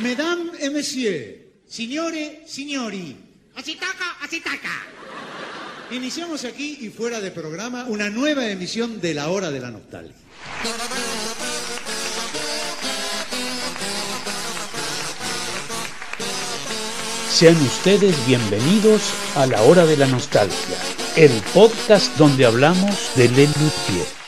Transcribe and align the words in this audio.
Mesdames 0.00 0.50
et 0.60 0.70
messieurs, 0.70 1.38
signore, 1.68 2.42
signori, 2.46 3.16
Así 3.54 3.74
toca, 3.74 4.16
así 4.22 4.40
toca. 4.40 4.86
iniciamos 5.90 6.44
aquí 6.44 6.78
y 6.80 6.88
fuera 6.88 7.20
de 7.20 7.30
programa 7.30 7.84
una 7.84 8.08
nueva 8.08 8.48
emisión 8.48 9.00
de 9.00 9.12
La 9.12 9.28
Hora 9.28 9.50
de 9.50 9.60
la 9.60 9.70
Nostalgia. 9.70 10.16
Sean 17.30 17.56
ustedes 17.62 18.14
bienvenidos 18.26 19.02
a 19.36 19.46
la 19.46 19.62
hora 19.62 19.84
de 19.84 19.96
la 19.96 20.06
nostalgia, 20.06 20.76
el 21.16 21.30
podcast 21.52 22.16
donde 22.16 22.46
hablamos 22.46 23.10
de 23.16 23.28
Lelutier. 23.28 24.21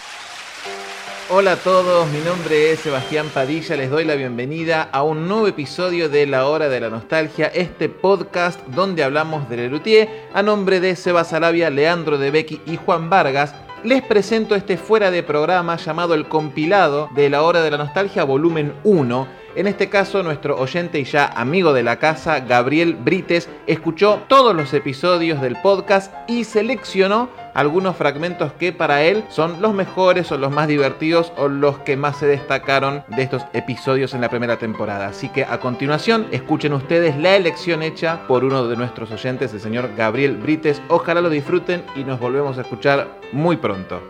Hola 1.37 1.55
a 1.55 1.57
todos, 1.57 2.09
mi 2.13 2.21
nombre 2.21 2.71
es 2.71 2.79
Sebastián 2.79 3.27
Padilla, 3.35 3.75
les 3.75 3.91
doy 3.91 4.05
la 4.05 4.15
bienvenida 4.15 4.89
a 4.93 5.03
un 5.03 5.27
nuevo 5.27 5.49
episodio 5.49 6.09
de 6.09 6.27
La 6.27 6.47
Hora 6.47 6.69
de 6.69 6.79
la 6.79 6.91
Nostalgia, 6.91 7.49
este 7.49 7.89
podcast 7.89 8.65
donde 8.69 9.03
hablamos 9.03 9.49
de 9.49 9.57
Lelutier. 9.57 10.09
A 10.33 10.45
nombre 10.45 10.79
de 10.79 10.95
Seba 10.95 11.25
Sarabia, 11.25 11.71
Leandro 11.71 12.19
de 12.19 12.31
Becky 12.31 12.61
y 12.67 12.77
Juan 12.77 13.11
Vargas, 13.11 13.53
les 13.83 14.01
presento 14.03 14.55
este 14.55 14.77
fuera 14.77 15.11
de 15.11 15.25
programa 15.25 15.75
llamado 15.75 16.15
El 16.15 16.29
Compilado 16.29 17.09
de 17.17 17.29
La 17.29 17.43
Hora 17.43 17.63
de 17.63 17.71
la 17.73 17.79
Nostalgia, 17.79 18.23
volumen 18.23 18.73
1. 18.85 19.44
En 19.57 19.69
este 19.69 19.89
caso, 19.89 20.25
nuestro 20.25 20.59
oyente 20.59 20.99
y 20.99 21.05
ya 21.05 21.27
amigo 21.27 21.73
de 21.73 21.85
la 21.85 22.01
casa, 22.01 22.41
Gabriel 22.41 22.95
Brites, 22.95 23.49
escuchó 23.69 24.23
todos 24.27 24.55
los 24.55 24.75
episodios 24.75 25.41
del 25.41 25.57
podcast 25.63 26.13
y 26.27 26.43
seleccionó 26.43 27.29
algunos 27.55 27.95
fragmentos 27.95 28.53
que 28.55 28.73
para 28.73 29.05
él 29.05 29.23
son 29.29 29.63
los 29.63 29.73
mejores 29.73 30.33
o 30.33 30.39
los 30.39 30.51
más 30.51 30.67
divertidos 30.67 31.33
o 31.37 31.47
los 31.47 31.79
que 31.79 31.97
más 31.97 32.17
se 32.17 32.27
destacaron 32.27 33.05
de 33.09 33.23
estos 33.23 33.45
episodios 33.53 34.13
en 34.13 34.23
la 34.23 34.29
primera 34.29 34.59
temporada. 34.59 35.07
Así 35.07 35.29
que 35.29 35.45
a 35.45 35.61
continuación, 35.61 36.27
escuchen 36.33 36.73
ustedes 36.73 37.17
la 37.17 37.37
elección 37.37 37.85
hecha 37.85 38.27
por 38.27 38.43
uno 38.43 38.67
de 38.67 38.77
nuestros 38.77 39.13
oyentes, 39.13 39.55
el 39.55 39.61
señor 39.61 39.91
Gabriel 39.97 40.37
Brites. 40.37 40.83
Ojalá 40.89 41.21
lo 41.21 41.31
disfruten 41.31 41.85
y 41.95 42.03
nos 42.03 42.19
volvemos 42.19 42.59
a 42.59 42.63
escuchar 42.63 43.21
muy 43.31 43.57
pronto. 43.57 44.03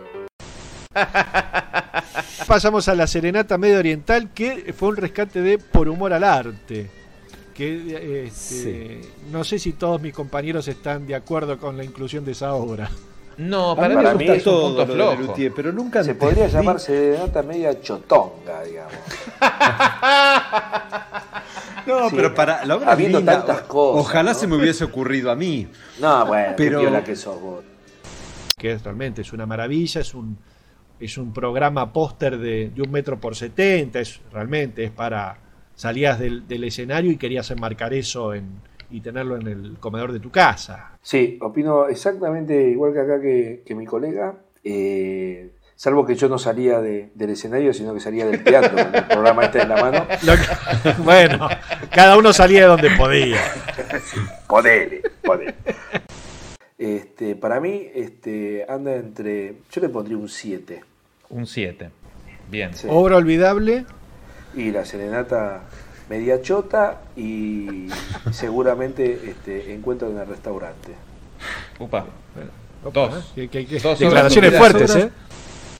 Pasamos 2.47 2.87
a 2.87 2.95
la 2.95 3.07
Serenata 3.07 3.57
Medio 3.57 3.79
Oriental, 3.79 4.29
que 4.33 4.73
fue 4.77 4.89
un 4.89 4.97
rescate 4.97 5.41
de 5.41 5.57
Por 5.57 5.89
Humor 5.89 6.13
al 6.13 6.23
Arte. 6.23 6.89
Que 7.53 7.95
eh, 7.95 8.25
este, 8.27 9.01
no 9.31 9.43
sé 9.43 9.57
si 9.57 9.73
todos 9.73 10.01
mis 10.01 10.13
compañeros 10.13 10.67
están 10.67 11.07
de 11.07 11.15
acuerdo 11.15 11.57
con 11.57 11.77
la 11.77 11.83
inclusión 11.83 12.23
de 12.25 12.33
esa 12.33 12.53
obra. 12.53 12.89
No, 13.37 13.75
para, 13.75 13.95
Para 13.95 14.13
mí, 14.13 14.25
es 14.27 14.37
un 14.37 14.43
todo 14.43 14.61
punto 14.67 14.85
de 14.85 14.93
flojo. 14.93 15.33
Pero 15.55 15.71
nunca 15.73 16.03
Se 16.03 16.15
podría 16.15 16.47
entendí- 16.47 16.51
llamar 16.53 16.79
serenata 16.79 17.43
media 17.43 17.81
chotonga, 17.81 18.63
digamos. 18.63 18.93
No, 21.85 22.09
Sí. 22.09 22.15
pero 22.15 22.33
para 22.33 22.65
la 22.65 22.77
obra 22.77 22.93
Habiendo 22.93 23.19
linda, 23.19 23.45
tantas 23.45 23.61
cosas, 23.67 24.01
Ojalá 24.01 24.33
¿no? 24.33 24.39
se 24.39 24.47
me 24.47 24.55
hubiese 24.55 24.83
ocurrido 24.83 25.29
a 25.29 25.35
mí. 25.35 25.67
No, 25.99 26.25
bueno, 26.25 26.53
Pero- 26.57 26.89
la 26.89 27.03
que 27.03 27.15
sos 27.15 27.39
vos. 27.39 27.63
Que 28.57 28.71
es, 28.71 28.83
realmente 28.83 29.21
es 29.21 29.31
una 29.33 29.45
maravilla, 29.45 30.01
es 30.01 30.15
un, 30.15 30.35
es 30.99 31.17
un 31.17 31.33
programa 31.33 31.91
póster 31.91 32.37
de, 32.37 32.69
de 32.69 32.81
un 32.81 32.91
metro 32.91 33.19
por 33.19 33.35
70, 33.35 33.99
es, 33.99 34.21
realmente 34.31 34.83
es 34.83 34.91
para 34.91 35.37
salías 35.75 36.17
del, 36.19 36.47
del 36.47 36.63
escenario 36.63 37.11
y 37.11 37.17
querías 37.17 37.49
enmarcar 37.51 37.93
eso 37.93 38.33
en, 38.33 38.61
y 38.89 39.01
tenerlo 39.01 39.35
en 39.35 39.47
el 39.47 39.77
comedor 39.79 40.11
de 40.13 40.19
tu 40.19 40.31
casa. 40.31 40.91
Sí, 41.01 41.37
opino 41.41 41.87
exactamente 41.87 42.69
igual 42.69 42.93
que 42.93 42.99
acá 43.01 43.19
que, 43.21 43.63
que 43.65 43.75
mi 43.75 43.85
colega, 43.85 44.35
eh, 44.63 45.51
salvo 45.75 46.05
que 46.05 46.15
yo 46.15 46.29
no 46.29 46.37
salía 46.39 46.79
de- 46.79 47.11
del 47.13 47.31
escenario, 47.31 47.73
sino 47.73 47.93
que 47.93 47.99
salía 47.99 48.25
del 48.25 48.43
teatro, 48.43 48.71
con 48.83 48.95
el 48.95 49.03
programa 49.05 49.43
este 49.43 49.61
en 49.61 49.69
la 49.69 49.81
mano. 49.81 50.07
Que- 50.07 50.91
bueno, 51.03 51.49
cada 51.91 52.17
uno 52.17 52.31
salía 52.31 52.61
de 52.61 52.67
donde 52.67 52.89
podía. 52.97 53.39
Ponele, 54.47 55.01
ponele. 55.23 55.55
Este, 56.77 57.35
para 57.35 57.59
mí, 57.59 57.87
este, 57.93 58.65
anda 58.67 58.95
entre. 58.95 59.55
Yo 59.71 59.81
le 59.81 59.89
pondría 59.89 60.17
un 60.17 60.27
7. 60.29 60.81
Un 61.29 61.47
7. 61.47 61.89
Bien. 62.49 62.73
Sí. 62.73 62.87
Obra 62.89 63.17
olvidable, 63.17 63.85
Y 64.55 64.71
la 64.71 64.85
serenata 64.85 65.63
media 66.09 66.41
chota 66.41 67.01
y 67.15 67.87
seguramente 68.31 69.19
este, 69.29 69.73
encuentro 69.73 70.09
en 70.11 70.17
el 70.19 70.27
restaurante. 70.27 70.91
Upa. 71.79 72.05
Opa, 72.83 73.07
Dos. 73.07 73.31
que- 73.33 73.47
que- 73.49 73.65
que- 73.65 73.79
Dos 73.79 73.97
declaraciones 73.99 74.55
fuertes. 74.57 74.95
¿eh? 74.95 75.09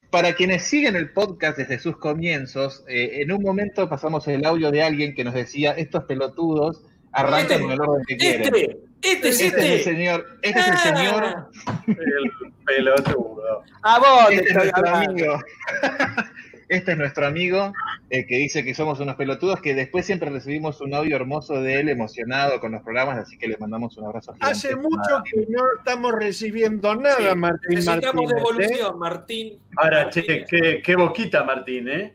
Para 0.09 0.34
quienes 0.34 0.63
siguen 0.63 0.95
el 0.95 1.11
podcast 1.11 1.57
desde 1.57 1.78
sus 1.78 1.97
comienzos, 1.97 2.84
eh, 2.88 3.22
en 3.22 3.31
un 3.31 3.44
momento 3.44 3.88
pasamos 3.88 4.28
el 4.28 4.44
audio 4.45 4.72
de 4.72 4.81
alguien 4.81 5.13
que 5.13 5.23
nos 5.23 5.34
decía, 5.35 5.72
estos 5.73 6.05
pelotudos 6.05 6.81
arrancan 7.11 7.51
Este, 7.51 7.61
con 7.61 7.72
el 7.72 7.81
orden 7.81 8.05
que 8.07 8.17
quieren. 8.17 8.78
Este, 9.05 9.29
este, 9.29 9.29
Este 9.29 9.29
es 9.29 9.41
el 9.63 9.71
este. 9.71 9.83
señor, 9.83 10.25
este 10.41 10.59
es 10.59 10.67
el 10.67 10.77
señor, 10.77 11.23
Ah, 11.67 11.83
El 11.88 12.31
pelotudo. 12.66 13.63
¡A 13.83 13.99
vos! 13.99 14.31
este 14.31 14.49
es 14.49 14.55
nuestro 14.55 14.95
amigo. 14.95 15.39
Este 16.67 16.93
es 16.93 16.97
nuestro 16.97 17.27
amigo 17.27 17.71
eh, 18.09 18.25
que 18.25 18.38
dice 18.38 18.63
que 18.66 18.73
somos 18.73 18.99
unos 18.99 19.16
pelotudos, 19.17 19.61
que 19.61 19.75
después 19.75 20.03
siempre 20.03 20.31
recibimos 20.31 20.81
un 20.81 20.95
audio 20.95 21.16
hermoso 21.16 21.61
de 21.61 21.79
él 21.79 21.89
emocionado 21.89 22.59
con 22.59 22.71
los 22.71 22.81
programas, 22.81 23.19
así 23.19 23.38
que 23.38 23.47
le 23.47 23.55
mandamos 23.59 23.95
un 23.97 24.05
abrazo. 24.07 24.33
gigante. 24.33 24.51
Hace 24.51 24.75
mucho 24.75 25.22
que 25.31 25.45
no 25.47 25.61
estamos 25.77 26.11
recibiendo 26.13 26.95
nada, 26.95 27.17
Sí, 27.33 27.37
Martín 27.37 27.75
Necesitamos 27.75 28.31
Martínez. 28.31 28.31
¿eh? 28.31 28.35
devolución, 28.73 28.97
Martín. 28.99 29.59
Ahora, 29.77 30.09
che, 30.09 30.23
qué, 30.49 30.81
qué 30.83 30.95
boquita, 30.95 31.43
Martín, 31.43 31.87
¿eh? 31.87 32.11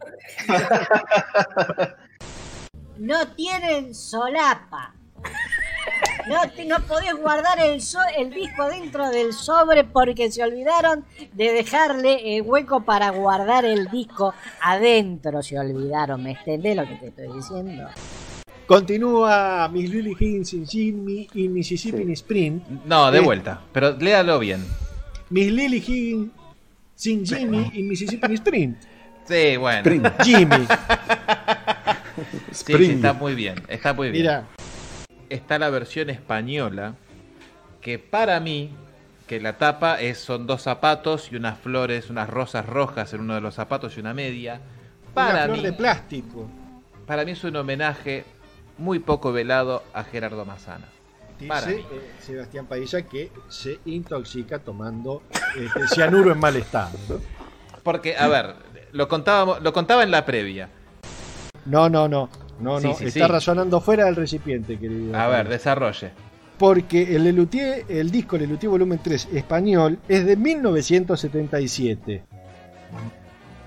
no 2.98 3.28
tienen 3.36 3.94
solapa. 3.94 4.94
No, 6.28 6.50
te- 6.54 6.64
no 6.64 6.76
podés 6.80 7.14
guardar 7.14 7.58
el, 7.60 7.80
so- 7.80 7.98
el 8.18 8.30
disco 8.30 8.68
dentro 8.68 9.08
del 9.10 9.32
sobre 9.32 9.84
porque 9.84 10.30
se 10.30 10.42
olvidaron 10.42 11.04
de 11.32 11.52
dejarle 11.52 12.36
el 12.36 12.42
hueco 12.42 12.82
para 12.84 13.10
guardar 13.10 13.64
el 13.64 13.86
disco 13.88 14.34
adentro. 14.62 15.42
Se 15.42 15.58
olvidaron, 15.58 16.22
¿me 16.22 16.32
entendés 16.32 16.76
lo 16.76 16.84
que 16.86 16.94
te 16.96 17.06
estoy 17.08 17.28
diciendo? 17.36 17.88
Continúa 18.66 19.68
Miss 19.72 19.90
Lily 19.90 20.16
Higgins 20.18 20.52
in 20.54 20.66
Jimmy 20.66 21.28
y 21.34 21.48
Mississippi 21.48 21.96
Sí. 21.98 22.02
in 22.04 22.10
Sprint. 22.12 22.68
No, 22.86 23.10
de 23.10 23.18
Eh. 23.18 23.22
vuelta, 23.22 23.60
pero 23.72 23.96
léalo 23.96 24.38
bien. 24.38 24.64
Miss 25.30 25.50
Lily 25.50 25.78
Higgins 25.78 26.30
sin 26.94 27.26
Jimmy 27.26 27.70
y 27.74 27.82
Mississippi 27.82 28.26
in 28.28 28.34
Sprint. 28.34 28.76
Sí, 29.24 29.56
bueno. 29.56 30.10
Jimmy, 30.22 30.56
Sí, 32.50 32.52
sí, 32.52 32.72
Spring. 32.72 32.90
está 32.92 33.12
muy 33.12 33.34
bien, 33.34 33.54
está 33.68 33.92
muy 33.94 34.10
bien. 34.10 34.22
mira, 34.22 34.44
está 35.30 35.58
la 35.58 35.70
versión 35.70 36.10
española, 36.10 36.94
que 37.80 37.98
para 37.98 38.38
mí, 38.40 38.74
que 39.26 39.40
la 39.40 39.56
tapa 39.56 40.00
es, 40.00 40.18
son 40.18 40.46
dos 40.46 40.62
zapatos 40.62 41.32
y 41.32 41.36
unas 41.36 41.58
flores, 41.58 42.10
unas 42.10 42.28
rosas 42.28 42.66
rojas 42.66 43.14
en 43.14 43.20
uno 43.20 43.34
de 43.34 43.40
los 43.40 43.54
zapatos 43.54 43.96
y 43.96 44.00
una 44.00 44.12
media. 44.12 44.54
una 44.54 45.14
Para 45.14 45.44
flor 45.44 45.56
mí, 45.56 45.62
de 45.62 45.72
plástico. 45.72 46.48
para 47.06 47.24
mí 47.24 47.30
es 47.32 47.42
un 47.44 47.56
homenaje 47.56 48.24
muy 48.76 48.98
poco 48.98 49.32
velado 49.32 49.82
a 49.94 50.04
Gerardo 50.04 50.44
Massana. 50.44 50.86
Para 51.48 51.66
Dice 51.68 51.80
eh, 51.80 52.10
Sebastián 52.20 52.66
Padilla 52.66 53.02
que 53.02 53.32
se 53.48 53.80
intoxica 53.86 54.58
tomando 54.58 55.22
este, 55.56 55.88
cianuro 55.88 56.32
en 56.32 56.38
mal 56.38 56.54
estado. 56.56 56.98
¿no? 57.08 57.16
Porque, 57.82 58.14
a 58.16 58.28
ver, 58.28 58.54
lo, 58.92 59.08
contábamos, 59.08 59.62
lo 59.62 59.72
contaba 59.72 60.02
en 60.02 60.10
la 60.10 60.26
previa. 60.26 60.68
No, 61.64 61.88
no, 61.88 62.08
no. 62.08 62.28
No, 62.60 62.78
no. 62.80 62.94
sí, 62.94 63.06
Está 63.06 63.26
sí. 63.26 63.32
razonando 63.32 63.80
fuera 63.80 64.04
del 64.04 64.16
recipiente, 64.16 64.78
querido. 64.78 65.16
A 65.18 65.28
ver, 65.28 65.48
desarrolle. 65.48 66.10
Porque 66.58 67.16
el 67.16 67.24
Lelutier, 67.24 67.84
el 67.88 68.10
disco 68.10 68.36
Lelutier 68.36 68.68
Volumen 68.70 69.00
3 69.02 69.28
español 69.32 69.98
es 70.08 70.26
de 70.26 70.36
1977. 70.36 72.22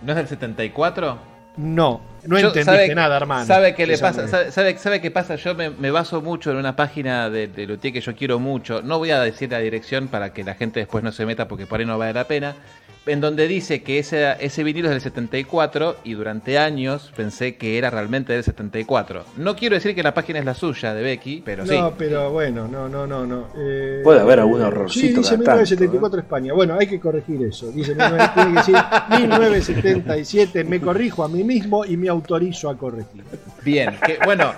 ¿No 0.03 0.11
es 0.11 0.15
del 0.15 0.27
74? 0.27 1.17
No, 1.55 2.01
no 2.25 2.39
Yo- 2.39 2.47
entendiste 2.47 2.63
sabe- 2.63 2.95
nada, 2.95 3.15
hermano. 3.17 3.45
¿Sabe 3.45 3.75
qué 3.75 3.85
le 3.85 3.97
pasa? 3.97 4.27
¿Sabe, 4.27 4.51
sabe, 4.51 4.77
sabe 4.77 5.01
qué 5.01 5.11
pasa? 5.11 5.35
Yo 5.35 5.53
me, 5.53 5.69
me 5.69 5.91
baso 5.91 6.19
mucho 6.21 6.49
en 6.51 6.57
una 6.57 6.75
página 6.75 7.29
de, 7.29 7.47
de 7.47 7.67
Luthier 7.67 7.93
que 7.93 8.01
yo 8.01 8.15
quiero 8.15 8.39
mucho. 8.39 8.81
No 8.81 8.97
voy 8.97 9.11
a 9.11 9.19
decir 9.21 9.51
la 9.51 9.59
dirección 9.59 10.07
para 10.07 10.33
que 10.33 10.43
la 10.43 10.55
gente 10.55 10.79
después 10.79 11.03
no 11.03 11.11
se 11.11 11.25
meta 11.27 11.47
porque 11.47 11.67
por 11.67 11.79
ahí 11.79 11.85
no 11.85 11.97
vale 11.97 12.13
la 12.13 12.25
pena. 12.25 12.55
En 13.05 13.19
donde 13.19 13.47
dice 13.47 13.83
que 13.83 13.99
ese, 13.99 14.35
ese 14.39 14.63
vinilo 14.63 14.87
es 14.87 14.93
del 14.93 15.01
74 15.01 15.97
y 16.05 16.13
durante 16.13 16.57
años 16.57 17.11
pensé 17.15 17.57
que 17.57 17.77
era 17.77 17.89
realmente 17.89 18.31
del 18.31 18.43
74. 18.43 19.25
No 19.37 19.55
quiero 19.55 19.75
decir 19.75 19.93
que 19.93 20.03
la 20.03 20.13
página 20.13 20.39
es 20.39 20.45
la 20.45 20.53
suya 20.53 20.93
de 20.93 21.03
Becky, 21.03 21.41
pero 21.43 21.65
sí. 21.65 21.77
No, 21.77 21.93
pero 21.97 22.31
bueno, 22.31 22.67
no, 22.67 22.87
no, 22.87 23.05
no, 23.05 23.25
no. 23.25 23.47
Eh, 23.57 24.01
Puede 24.03 24.21
haber 24.21 24.39
algún 24.39 24.61
eh, 24.61 24.67
errorcito 24.67 25.07
Sí, 25.07 25.07
dice 25.09 25.43
cada 25.43 25.57
tanto, 25.57 25.75
1974 25.75 26.19
España. 26.21 26.53
Bueno, 26.53 26.77
hay 26.79 26.87
que 26.87 26.99
corregir 26.99 27.43
eso. 27.43 27.71
Dice 27.71 27.93
19 27.93 28.29
tiene 28.33 28.51
que 28.51 28.57
decir 28.57 28.75
1977. 29.09 30.63
Me 30.63 30.79
corrijo 30.79 31.23
a 31.23 31.27
mí 31.27 31.43
mismo 31.43 31.83
y 31.85 31.97
me 31.97 32.07
autorizo 32.07 32.69
a 32.69 32.77
corregir. 32.77 33.23
Bien, 33.63 33.97
que, 34.05 34.17
bueno. 34.23 34.53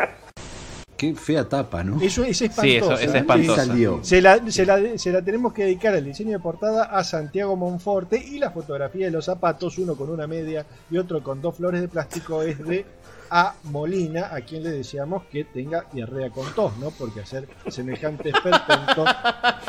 Qué 0.97 1.13
fea 1.13 1.43
tapa, 1.47 1.83
¿no? 1.83 1.99
Eso 2.01 2.23
es 2.23 2.37
Sí, 2.37 2.45
espantoso. 2.45 2.93
eso 2.93 3.03
es 3.09 3.13
¿eh? 3.13 3.17
espantoso. 3.17 3.55
salió? 3.57 3.99
Se 4.01 4.21
la, 4.21 4.39
se, 4.49 4.65
la, 4.65 4.97
se 4.97 5.11
la 5.11 5.21
tenemos 5.21 5.51
que 5.53 5.63
dedicar 5.63 5.93
al 5.93 6.05
diseño 6.05 6.31
de 6.31 6.39
portada 6.39 6.83
a 6.85 7.03
Santiago 7.03 7.55
Monforte 7.57 8.17
y 8.17 8.39
la 8.39 8.51
fotografía 8.51 9.07
de 9.07 9.11
los 9.11 9.25
zapatos, 9.25 9.77
uno 9.77 9.95
con 9.95 10.09
una 10.09 10.25
media 10.25 10.65
y 10.89 10.97
otro 10.97 11.21
con 11.21 11.41
dos 11.41 11.57
flores 11.57 11.81
de 11.81 11.89
plástico, 11.89 12.41
es 12.43 12.63
de 12.65 12.85
A 13.29 13.55
Molina, 13.63 14.29
a 14.33 14.39
quien 14.41 14.63
le 14.63 14.69
deseamos 14.69 15.23
que 15.25 15.43
tenga 15.43 15.85
diarrea 15.91 16.29
con 16.29 16.49
tos, 16.53 16.77
¿no? 16.77 16.91
Porque 16.91 17.19
hacer 17.21 17.47
semejante 17.67 18.29
esperpento 18.29 19.03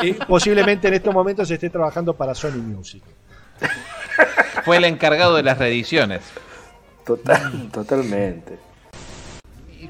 eh, 0.02 0.16
posiblemente 0.28 0.86
en 0.88 0.94
estos 0.94 1.12
momentos 1.12 1.48
se 1.48 1.54
esté 1.54 1.70
trabajando 1.70 2.14
para 2.14 2.34
Sony 2.34 2.58
Music. 2.62 3.02
Fue 4.64 4.76
el 4.76 4.84
encargado 4.84 5.34
de 5.36 5.42
las 5.42 5.58
reediciones. 5.58 6.22
Total, 7.04 7.68
totalmente. 7.72 8.58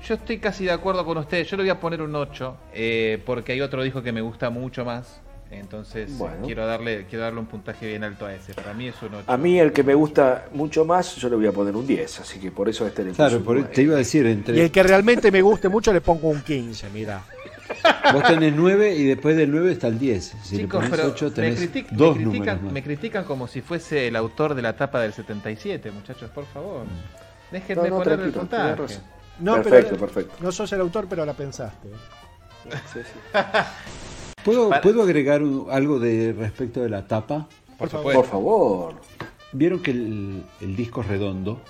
Y 0.02 0.06
Yo 0.06 0.14
estoy 0.14 0.38
casi 0.38 0.64
de 0.64 0.72
acuerdo 0.72 1.04
con 1.04 1.16
ustedes. 1.18 1.48
Yo 1.48 1.56
le 1.56 1.62
voy 1.64 1.70
a 1.70 1.80
poner 1.80 2.02
un 2.02 2.14
8 2.14 2.56
eh, 2.74 3.22
porque 3.24 3.52
hay 3.52 3.60
otro 3.60 3.82
disco 3.82 4.02
que 4.02 4.12
me 4.12 4.20
gusta 4.20 4.50
mucho 4.50 4.84
más. 4.84 5.20
Entonces 5.50 6.10
Bueno. 6.18 6.44
quiero 6.44 6.66
darle 6.66 7.06
quiero 7.08 7.22
darle 7.24 7.38
un 7.38 7.46
puntaje 7.46 7.86
bien 7.86 8.02
alto 8.02 8.26
a 8.26 8.34
ese. 8.34 8.52
Para 8.52 8.74
mí 8.74 8.88
es 8.88 9.00
un 9.00 9.14
8. 9.14 9.24
A 9.28 9.36
mí 9.36 9.58
el 9.60 9.72
que 9.72 9.84
me 9.84 9.94
gusta 9.94 10.46
mucho 10.52 10.84
más, 10.84 11.14
yo 11.16 11.28
le 11.28 11.36
voy 11.36 11.46
a 11.46 11.52
poner 11.52 11.76
un 11.76 11.86
10, 11.86 12.20
así 12.20 12.40
que 12.40 12.50
por 12.50 12.68
eso 12.68 12.84
este 12.84 13.04
le 13.04 13.12
Claro, 13.12 13.40
por- 13.42 13.62
te 13.68 13.82
iba 13.82 13.94
a 13.94 13.98
decir, 13.98 14.26
Y 14.26 14.30
entre 14.32 14.60
el 14.64 14.70
que 14.72 14.82
realmente 14.82 15.30
me 15.30 15.42
guste 15.42 15.68
mucho 15.68 15.92
le 15.92 16.00
pongo 16.00 16.28
un 16.28 16.42
15, 16.42 16.90
mira. 16.92 17.22
vos 18.12 18.24
tenés 18.24 18.54
9 18.56 18.94
y 18.96 19.04
después 19.04 19.36
del 19.36 19.52
9 19.52 19.70
está 19.72 19.86
el 19.86 20.00
10. 20.00 20.24
Si 20.42 20.56
Chicos, 20.56 20.82
le 20.82 20.90
pero 20.90 21.02
pones 21.04 21.22
8 21.22 21.32
me, 21.36 21.50
me 21.50 21.56
critican, 21.56 21.96
números 22.24 22.62
más. 22.62 22.72
me 22.72 22.82
critican 22.82 23.24
como 23.24 23.46
si 23.46 23.60
fuese 23.60 24.08
el 24.08 24.16
autor 24.16 24.54
de 24.56 24.62
la 24.62 24.74
tapa 24.76 25.00
del 25.00 25.12
77, 25.12 25.92
muchachos, 25.92 26.28
por 26.30 26.44
favor. 26.46 26.86
Déjenme 27.52 27.88
No, 27.88 27.98
no, 27.98 28.02
poner 28.02 28.20
el 28.20 28.32
puntaje. 28.32 28.98
No, 29.40 29.54
perfecto, 29.56 29.90
pero 29.96 30.00
perfecto. 30.12 30.34
no 30.40 30.50
sos 30.52 30.72
el 30.72 30.80
autor, 30.80 31.06
pero 31.08 31.24
la 31.26 31.34
pensaste. 31.34 31.88
Sí, 32.92 33.00
sí. 33.04 33.10
¿Puedo, 34.44 34.68
Para- 34.68 34.80
¿Puedo 34.80 35.02
agregar 35.02 35.42
un- 35.42 35.66
algo 35.70 35.98
de 35.98 36.32
respecto 36.36 36.80
de 36.82 36.88
la 36.88 37.06
tapa? 37.06 37.46
Por 37.78 37.88
favor. 37.88 38.14
Por 38.14 38.24
favor. 38.26 38.94
Vieron 39.52 39.82
que 39.82 39.90
el, 39.90 40.44
el 40.60 40.76
disco 40.76 41.00
es 41.02 41.08
redondo 41.08 41.60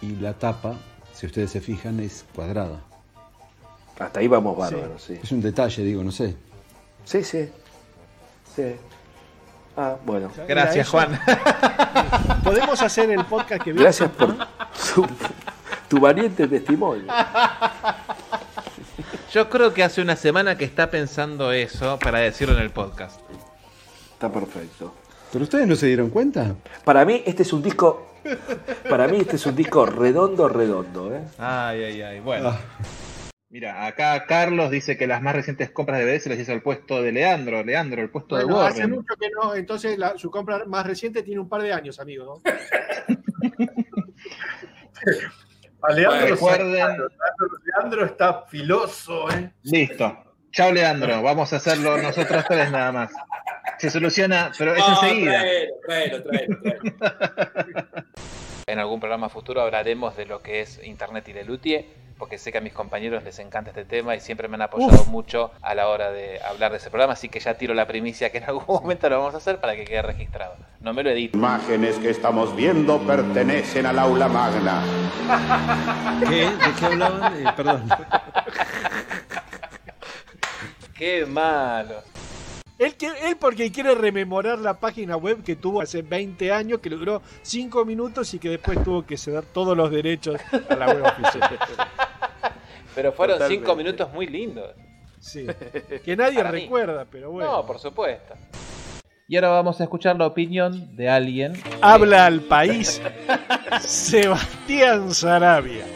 y 0.00 0.16
la 0.16 0.34
tapa, 0.34 0.74
si 1.12 1.26
ustedes 1.26 1.50
se 1.50 1.60
fijan, 1.60 2.00
es 2.00 2.24
cuadrada. 2.34 2.80
Hasta 3.98 4.20
ahí 4.20 4.26
vamos 4.28 4.56
bárbaros, 4.56 5.02
sí. 5.02 5.18
Es 5.22 5.30
un 5.32 5.40
detalle, 5.40 5.82
digo, 5.84 6.02
no 6.02 6.10
sé. 6.10 6.34
Sí, 7.04 7.22
sí. 7.22 7.48
Sí. 8.54 8.74
Ah, 9.76 9.96
bueno. 10.04 10.30
Gracias, 10.48 10.92
Mira, 10.92 11.06
Juan. 11.08 11.20
Podemos 12.44 12.80
hacer 12.82 13.10
el 13.10 13.24
podcast 13.24 13.62
que 13.62 13.72
viene. 13.72 13.82
Gracias 13.84 14.10
por 14.10 14.34
tu, 14.36 15.06
tu 15.94 16.00
valiente 16.00 16.48
testimonio. 16.48 17.06
Yo 19.32 19.48
creo 19.48 19.72
que 19.72 19.84
hace 19.84 20.02
una 20.02 20.16
semana 20.16 20.56
que 20.58 20.64
está 20.64 20.90
pensando 20.90 21.52
eso 21.52 21.98
para 22.00 22.18
decirlo 22.18 22.56
en 22.56 22.62
el 22.62 22.70
podcast. 22.70 23.20
Está 24.12 24.32
perfecto. 24.32 24.92
¿Pero 25.32 25.44
ustedes 25.44 25.66
no 25.68 25.76
se 25.76 25.86
dieron 25.86 26.10
cuenta? 26.10 26.54
Para 26.84 27.04
mí 27.04 27.22
este 27.26 27.42
es 27.42 27.52
un 27.52 27.62
disco. 27.62 28.14
Para 28.88 29.06
mí 29.08 29.18
este 29.18 29.36
es 29.36 29.46
un 29.46 29.54
disco 29.54 29.84
redondo, 29.86 30.48
redondo, 30.48 31.14
¿eh? 31.14 31.22
Ay, 31.38 31.82
ay, 31.84 32.02
ay. 32.02 32.20
Bueno. 32.20 32.48
Ah. 32.50 32.60
Mira, 33.50 33.86
acá 33.86 34.24
Carlos 34.26 34.70
dice 34.70 34.96
que 34.96 35.06
las 35.06 35.22
más 35.22 35.34
recientes 35.36 35.70
compras 35.70 36.00
de 36.04 36.18
se 36.18 36.28
las 36.28 36.38
hizo 36.38 36.50
al 36.52 36.62
puesto 36.62 37.02
de 37.02 37.12
Leandro. 37.12 37.62
Leandro, 37.62 38.02
el 38.02 38.10
puesto 38.10 38.34
Bueno, 38.34 38.60
de 38.60 38.66
hace 38.66 38.80
Warren. 38.80 38.96
mucho 38.96 39.14
que 39.20 39.28
no, 39.30 39.54
entonces 39.54 39.96
la- 39.96 40.18
su 40.18 40.28
compra 40.30 40.64
más 40.66 40.84
reciente 40.86 41.22
tiene 41.22 41.40
un 41.40 41.48
par 41.48 41.62
de 41.62 41.72
años, 41.72 42.00
amigo. 42.00 42.40
¿no? 42.44 42.44
A 45.88 45.92
Leandro, 45.92 46.26
Recuerden- 46.34 46.72
Leandro, 46.72 47.08
Leandro 47.64 48.04
está 48.06 48.42
filoso, 48.46 49.30
¿eh? 49.30 49.50
Listo. 49.64 50.16
Chao, 50.52 50.72
Leandro. 50.72 51.22
Vamos 51.22 51.52
a 51.52 51.56
hacerlo 51.56 51.98
nosotros 51.98 52.44
tres 52.48 52.70
nada 52.70 52.92
más. 52.92 53.10
Se 53.78 53.90
soluciona, 53.90 54.52
pero 54.56 54.72
es 54.74 54.78
No, 54.78 54.88
enseguida. 55.02 55.42
tráelo, 55.86 56.22
tráelo, 56.22 56.60
tráelo. 56.62 56.84
En 58.66 58.78
algún 58.78 58.98
programa 58.98 59.28
futuro 59.28 59.60
hablaremos 59.60 60.16
de 60.16 60.24
lo 60.24 60.40
que 60.40 60.62
es 60.62 60.80
Internet 60.82 61.28
y 61.28 61.34
de 61.34 61.44
Luthier, 61.44 61.84
porque 62.16 62.38
sé 62.38 62.50
que 62.50 62.56
a 62.58 62.60
mis 62.62 62.72
compañeros 62.72 63.22
les 63.22 63.38
encanta 63.38 63.70
este 63.70 63.84
tema 63.84 64.16
y 64.16 64.20
siempre 64.20 64.48
me 64.48 64.54
han 64.54 64.62
apoyado 64.62 65.04
mucho 65.04 65.50
a 65.60 65.74
la 65.74 65.88
hora 65.88 66.10
de 66.10 66.40
hablar 66.42 66.70
de 66.70 66.78
ese 66.78 66.88
programa, 66.88 67.12
así 67.12 67.28
que 67.28 67.40
ya 67.40 67.58
tiro 67.58 67.74
la 67.74 67.86
primicia 67.86 68.30
que 68.30 68.38
en 68.38 68.44
algún 68.44 68.64
momento 68.68 69.10
lo 69.10 69.18
vamos 69.18 69.34
a 69.34 69.36
hacer 69.36 69.60
para 69.60 69.76
que 69.76 69.84
quede 69.84 70.00
registrado. 70.00 70.54
No 70.80 70.94
me 70.94 71.02
lo 71.02 71.10
edito. 71.10 71.36
imágenes 71.36 71.98
que 71.98 72.08
estamos 72.08 72.56
viendo 72.56 72.98
pertenecen 73.00 73.84
al 73.84 73.98
aula 73.98 74.28
magna. 74.28 74.82
¿Qué? 76.26 76.46
¿De 76.46 76.72
qué 76.78 76.86
hablaban? 76.86 77.46
Eh, 77.46 77.52
perdón. 77.54 77.88
¡Qué 80.96 81.26
malo! 81.26 82.13
Él, 82.78 82.94
él 83.22 83.36
porque 83.38 83.70
quiere 83.70 83.94
rememorar 83.94 84.58
la 84.58 84.74
página 84.80 85.16
web 85.16 85.42
que 85.44 85.54
tuvo 85.56 85.80
hace 85.80 86.02
20 86.02 86.52
años, 86.52 86.80
que 86.80 86.90
duró 86.90 87.22
5 87.42 87.84
minutos 87.84 88.34
y 88.34 88.38
que 88.38 88.48
después 88.50 88.82
tuvo 88.82 89.06
que 89.06 89.16
ceder 89.16 89.44
todos 89.44 89.76
los 89.76 89.90
derechos 89.90 90.40
a 90.68 90.74
la 90.74 90.86
web 90.86 91.04
oficial. 91.04 91.58
Pero 92.94 93.12
fueron 93.12 93.36
Totalmente. 93.36 93.64
cinco 93.64 93.76
minutos 93.76 94.12
muy 94.12 94.26
lindos. 94.26 94.70
Sí. 95.20 95.46
Que 96.04 96.16
nadie 96.16 96.36
Para 96.38 96.52
mí. 96.52 96.60
recuerda, 96.62 97.06
pero 97.10 97.30
bueno. 97.30 97.50
No, 97.50 97.66
por 97.66 97.78
supuesto. 97.78 98.34
Y 99.26 99.36
ahora 99.36 99.48
vamos 99.48 99.80
a 99.80 99.84
escuchar 99.84 100.16
la 100.16 100.26
opinión 100.26 100.94
de 100.96 101.08
alguien. 101.08 101.54
Habla 101.80 102.26
al 102.26 102.40
país 102.42 103.00
Sebastián 103.80 105.14
Sarabia. 105.14 105.86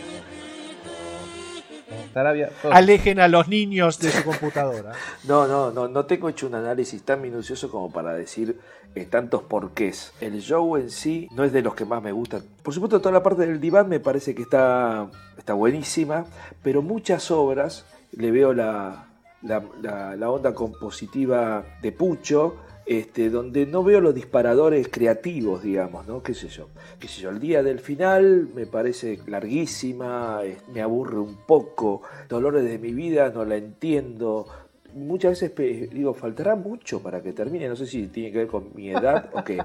Alejen 2.72 3.20
a 3.20 3.28
los 3.28 3.48
niños 3.48 3.98
de 3.98 4.10
su 4.10 4.24
computadora. 4.24 4.92
No, 5.24 5.46
no, 5.46 5.70
no, 5.70 5.88
no 5.88 6.04
tengo 6.06 6.28
hecho 6.28 6.46
un 6.46 6.54
análisis 6.54 7.02
tan 7.02 7.20
minucioso 7.20 7.70
como 7.70 7.90
para 7.92 8.14
decir 8.14 8.58
eh, 8.94 9.04
tantos 9.04 9.42
porqués. 9.42 10.12
El 10.20 10.40
show 10.40 10.76
en 10.76 10.90
sí 10.90 11.28
no 11.32 11.44
es 11.44 11.52
de 11.52 11.62
los 11.62 11.74
que 11.74 11.84
más 11.84 12.02
me 12.02 12.12
gustan. 12.12 12.42
Por 12.62 12.72
supuesto, 12.74 13.00
toda 13.00 13.12
la 13.12 13.22
parte 13.22 13.46
del 13.46 13.60
diván 13.60 13.88
me 13.88 14.00
parece 14.00 14.34
que 14.34 14.42
está, 14.42 15.08
está 15.36 15.52
buenísima, 15.54 16.24
pero 16.62 16.82
muchas 16.82 17.30
obras 17.30 17.84
le 18.12 18.30
veo 18.30 18.54
la, 18.54 19.06
la, 19.42 19.62
la- 19.82 20.16
la 20.16 20.30
onda 20.30 20.54
compositiva 20.54 21.64
de 21.82 21.92
Pucho. 21.92 22.56
Este, 22.88 23.28
donde 23.28 23.66
no 23.66 23.84
veo 23.84 24.00
los 24.00 24.14
disparadores 24.14 24.88
creativos, 24.88 25.62
digamos, 25.62 26.06
¿no? 26.06 26.22
¿Qué 26.22 26.32
sé 26.32 26.48
yo? 26.48 26.68
¿Qué 26.98 27.06
sé 27.06 27.20
yo? 27.20 27.28
El 27.28 27.38
día 27.38 27.62
del 27.62 27.80
final 27.80 28.48
me 28.54 28.64
parece 28.64 29.18
larguísima, 29.26 30.40
me 30.72 30.80
aburre 30.80 31.18
un 31.18 31.36
poco, 31.46 32.00
Dolores 32.30 32.64
de 32.64 32.78
mi 32.78 32.94
vida 32.94 33.28
no 33.28 33.44
la 33.44 33.56
entiendo, 33.56 34.46
muchas 34.94 35.40
veces 35.40 35.90
digo, 35.90 36.14
faltará 36.14 36.56
mucho 36.56 37.02
para 37.02 37.22
que 37.22 37.32
termine. 37.32 37.68
No 37.68 37.76
sé 37.76 37.86
si 37.86 38.06
tiene 38.06 38.32
que 38.32 38.38
ver 38.38 38.46
con 38.46 38.70
mi 38.74 38.90
edad 38.90 39.30
o 39.32 39.44
qué. 39.44 39.58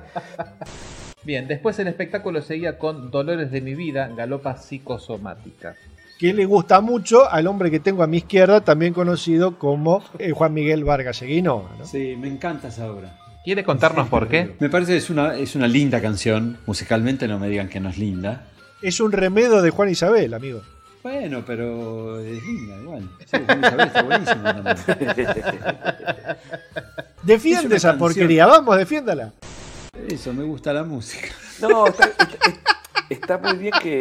Bien, 1.23 1.47
después 1.47 1.79
el 1.79 1.87
espectáculo 1.87 2.41
seguía 2.41 2.77
con 2.77 3.09
Dolores 3.09 3.51
de 3.51 3.61
mi 3.61 3.75
vida, 3.75 4.09
galopa 4.09 4.57
psicosomática. 4.57 5.75
Que 6.23 6.33
le 6.33 6.45
gusta 6.45 6.79
mucho 6.79 7.29
al 7.29 7.47
hombre 7.47 7.69
que 7.69 7.81
tengo 7.81 8.01
a 8.01 8.07
mi 8.07 8.15
izquierda, 8.19 8.61
también 8.61 8.93
conocido 8.93 9.59
como 9.59 10.01
eh, 10.19 10.31
Juan 10.31 10.53
Miguel 10.53 10.85
Vargas 10.85 11.17
Seguino. 11.17 11.67
¿no? 11.77 11.85
Sí, 11.85 12.15
me 12.17 12.29
encanta 12.29 12.69
esa 12.69 12.89
obra. 12.89 13.19
¿Quiere 13.43 13.65
contarnos 13.65 14.07
por 14.07 14.29
qué? 14.29 14.55
Me 14.61 14.69
parece 14.69 14.93
que 14.93 14.99
es 14.99 15.09
una, 15.09 15.35
es 15.35 15.53
una 15.57 15.67
linda 15.67 15.99
canción. 16.01 16.59
Musicalmente 16.65 17.27
no 17.27 17.39
me 17.39 17.49
digan 17.49 17.67
que 17.67 17.81
no 17.81 17.89
es 17.89 17.97
linda. 17.97 18.45
Es 18.81 19.01
un 19.01 19.11
remedo 19.11 19.61
de 19.61 19.69
Juan 19.71 19.89
Isabel, 19.89 20.33
amigo. 20.33 20.61
Bueno, 21.03 21.43
pero 21.45 22.21
es 22.21 22.41
linda 22.41 22.77
igual. 22.81 23.09
Sí, 23.25 23.37
Juan 23.45 23.59
Isabel 23.59 23.87
está 23.87 24.03
buenísima 24.03 24.63
también. 24.63 24.77
Defiende 27.23 27.75
Es 27.75 27.81
esa 27.81 27.89
canción. 27.89 27.99
porquería, 27.99 28.45
vamos, 28.45 28.77
defiéndala. 28.77 29.33
Eso, 30.07 30.33
me 30.33 30.45
gusta 30.45 30.71
la 30.71 30.83
música. 30.85 31.27
No, 31.61 31.85
está, 31.87 32.05
está- 32.05 32.27
está 33.13 33.37
muy 33.37 33.57
bien 33.57 33.73
que... 33.81 33.99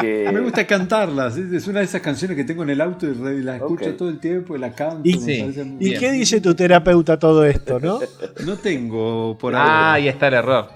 que- 0.00 0.30
Me 0.32 0.40
gusta 0.40 0.66
cantarlas. 0.66 1.36
Es 1.36 1.52
es 1.52 1.66
una 1.66 1.80
de 1.80 1.84
esas 1.86 2.00
canciones 2.00 2.36
que 2.36 2.44
tengo 2.44 2.62
en 2.62 2.70
el 2.70 2.80
auto 2.80 3.06
y 3.06 3.42
la 3.42 3.56
escucho 3.56 3.90
Ok. 3.90 3.96
todo 3.96 4.08
el 4.08 4.18
tiempo 4.20 4.54
y 4.56 4.58
la 4.58 4.72
canto. 4.72 5.00
Y- 5.04 5.14
Sí. 5.20 5.52
¿Y 5.80 5.88
bien. 5.90 6.00
qué 6.00 6.12
dice 6.12 6.40
tu 6.40 6.54
terapeuta 6.54 7.18
todo 7.18 7.44
esto, 7.44 7.78
no? 7.80 7.98
No 8.46 8.56
tengo 8.56 9.36
por 9.38 9.54
Ah, 9.56 9.94
ahí. 9.94 10.02
ahí 10.04 10.08
está 10.08 10.28
el 10.28 10.34
error. 10.34 10.68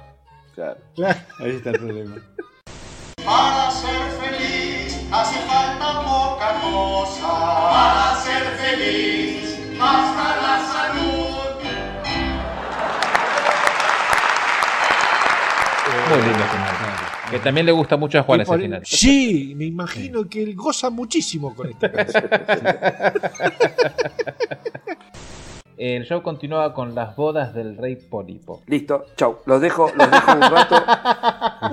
Claro. 0.55 0.77
Ahí 1.41 1.51
está 1.57 1.71
el 1.71 1.79
problema. 1.79 2.17
Para 3.25 3.71
ser 3.71 3.91
feliz 4.21 5.01
hace 5.11 5.39
falta 5.47 6.01
poca 6.05 6.61
cosa. 6.61 7.29
Para 7.71 8.21
ser 8.21 8.43
feliz 8.59 9.59
basta 9.79 10.37
la 10.43 10.57
salud. 10.73 11.35
Muy 16.11 16.19
lindo. 16.23 16.45
Que 17.35 17.41
también 17.41 17.67
le 17.67 17.73
gusta 17.73 17.97
mucho 17.97 18.21
a 18.21 18.23
Juan 18.23 18.43
ese 18.43 18.57
final. 18.57 18.83
Sí, 18.85 19.55
me 19.57 19.65
imagino 19.65 20.29
que 20.29 20.41
él 20.41 20.55
goza 20.55 20.89
muchísimo 20.89 21.53
con 21.53 21.69
esta 21.71 21.91
canción. 21.91 22.31
El 25.77 26.05
show 26.05 26.23
continuaba 26.23 26.73
con 26.73 26.95
las 26.95 27.17
bodas 27.17 27.53
del 27.53 27.77
rey 27.77 27.97
Pólipo. 27.97 28.63
Listo, 28.69 29.07
chau. 29.17 29.39
Los 29.47 29.61
dejo, 29.61 29.91
los 29.97 30.09
dejo 30.13 30.33
un 30.33 30.43
rato. 30.43 30.77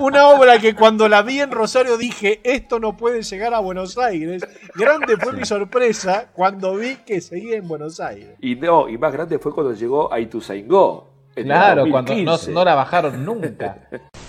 Una 0.00 0.30
obra 0.30 0.58
que 0.58 0.74
cuando 0.74 1.08
la 1.08 1.22
vi 1.22 1.38
en 1.38 1.52
Rosario 1.52 1.96
dije, 1.96 2.40
esto 2.42 2.80
no 2.80 2.96
puede 2.96 3.22
llegar 3.22 3.54
a 3.54 3.60
Buenos 3.60 3.96
Aires. 3.98 4.42
Grande 4.74 5.16
fue 5.16 5.32
mi 5.32 5.44
sorpresa 5.44 6.32
cuando 6.32 6.74
vi 6.74 6.96
que 7.06 7.20
seguía 7.20 7.58
en 7.58 7.68
Buenos 7.68 8.00
Aires. 8.00 8.36
Y 8.40 8.56
no, 8.56 8.88
y 8.88 8.98
más 8.98 9.12
grande 9.12 9.38
fue 9.38 9.54
cuando 9.54 9.74
llegó 9.74 10.12
a 10.12 10.18
Ituzaingó. 10.18 11.08
Claro, 11.36 11.86
cuando 11.88 12.14
no, 12.14 12.32
2015. 12.32 12.50
no 12.50 12.64
la 12.64 12.74
bajaron 12.74 13.24
nunca. 13.24 13.88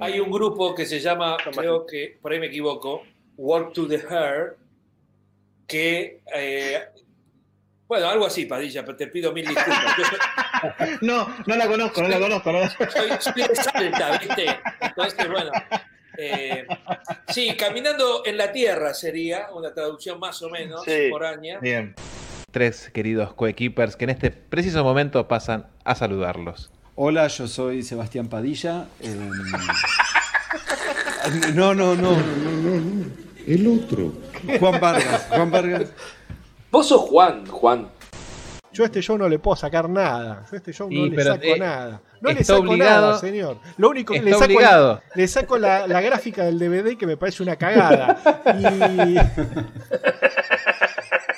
Hay 0.00 0.18
un 0.20 0.30
grupo 0.30 0.74
que 0.74 0.86
se 0.86 0.98
llama, 1.00 1.36
creo 1.52 1.86
que 1.86 2.18
por 2.20 2.32
ahí 2.32 2.40
me 2.40 2.46
equivoco, 2.46 3.02
Walk 3.36 3.72
to 3.72 3.86
the 3.86 3.96
Hair, 4.08 4.56
que, 5.66 6.20
eh, 6.34 6.80
bueno, 7.86 8.08
algo 8.08 8.26
así, 8.26 8.46
Padilla, 8.46 8.84
pero 8.84 8.96
te 8.96 9.06
pido 9.06 9.32
mil 9.32 9.46
disculpas. 9.46 9.94
Soy, 9.96 10.88
No, 11.02 11.28
no 11.46 11.56
la 11.56 11.66
conozco, 11.68 12.02
no 12.02 12.08
la 12.08 12.18
conozco. 12.18 12.52
No 12.52 12.60
la... 12.60 12.68
soy, 12.70 13.08
soy 13.20 13.42
de 13.48 13.54
Salta, 13.56 14.18
¿viste? 14.18 14.46
Entonces, 14.80 15.28
bueno. 15.30 15.50
eh, 16.18 16.66
sí, 17.28 17.54
caminando 17.56 18.22
en 18.26 18.36
la 18.36 18.50
tierra 18.52 18.94
sería 18.94 19.48
una 19.52 19.72
traducción 19.74 20.18
más 20.18 20.42
o 20.42 20.48
menos 20.50 20.82
Sí. 20.84 21.08
por 21.10 21.24
año. 21.24 21.60
Bien. 21.60 21.94
Tres 22.50 22.88
queridos 22.90 23.34
coequippers 23.34 23.96
que 23.96 24.04
en 24.04 24.10
este 24.10 24.30
preciso 24.30 24.82
momento 24.84 25.26
pasan 25.28 25.66
a 25.84 25.94
saludarlos. 25.94 26.70
Hola, 26.96 27.26
yo 27.28 27.48
soy 27.48 27.82
Sebastián 27.82 28.28
Padilla. 28.28 28.86
em, 29.00 29.30
No, 31.54 31.74
no, 31.74 31.94
no. 31.94 32.16
El 33.46 33.66
otro. 33.66 34.12
Juan 34.60 34.80
Vargas. 34.80 35.26
Juan 35.30 35.50
Vargas. 35.50 35.88
Vos 36.70 36.88
sos 36.88 37.00
Juan, 37.02 37.46
Juan. 37.46 37.88
Yo 38.72 38.82
a 38.82 38.86
este 38.86 39.00
show 39.00 39.16
no 39.16 39.28
le 39.28 39.38
puedo 39.38 39.56
sacar 39.56 39.88
nada. 39.88 40.44
Yo 40.50 40.54
a 40.54 40.56
este 40.56 40.72
show 40.72 40.88
no 40.90 41.06
le 41.06 41.14
pero, 41.16 41.32
saco 41.34 41.44
eh, 41.44 41.58
nada. 41.58 42.00
No 42.20 42.30
le 42.32 42.42
saco 42.42 42.60
obligado- 42.60 43.06
nada, 43.08 43.18
señor. 43.18 43.58
Lo 43.76 43.90
único 43.90 44.14
que 44.14 44.22
le 44.22 44.32
saco, 44.32 44.44
obligado. 44.44 45.00
le 45.14 45.28
saco 45.28 45.58
la, 45.58 45.86
la 45.86 46.00
gráfica 46.00 46.44
del 46.44 46.58
DVD 46.58 46.96
que 46.96 47.06
me 47.06 47.16
parece 47.16 47.42
una 47.42 47.56
cagada. 47.56 48.18
Y, 48.58 49.16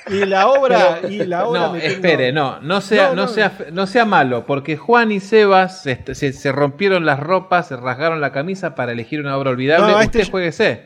y 0.09 0.25
la 0.25 0.49
obra, 0.49 1.01
y 1.09 1.25
la 1.25 1.47
obra 1.47 1.61
No, 1.61 1.73
me 1.73 1.81
tengo- 1.81 1.95
espere, 1.95 2.33
no, 2.33 2.61
no 2.61 2.81
sea, 2.81 3.09
No, 3.09 3.15
no, 3.15 3.23
no. 3.23 3.29
sea, 3.29 3.53
no 3.73 3.87
sea 3.87 4.05
malo, 4.05 4.47
porque 4.47 4.77
Juan 4.77 5.11
y 5.13 5.21
Sebas 5.21 5.83
se, 5.83 6.15
se- 6.15 6.33
se 6.33 6.53
rompieron 6.53 7.05
las 7.05 7.19
ropas, 7.21 7.69
se 7.69 7.77
rasgaron 7.77 8.21
la 8.21 8.33
camisa 8.33 8.75
para 8.75 8.93
elegir 8.93 9.21
una 9.21 9.37
obra 9.37 9.51
olvidable. 9.51 9.93
No, 9.93 10.01
este 10.01 10.19
Usted 10.21 10.31
jueguese. 10.31 10.83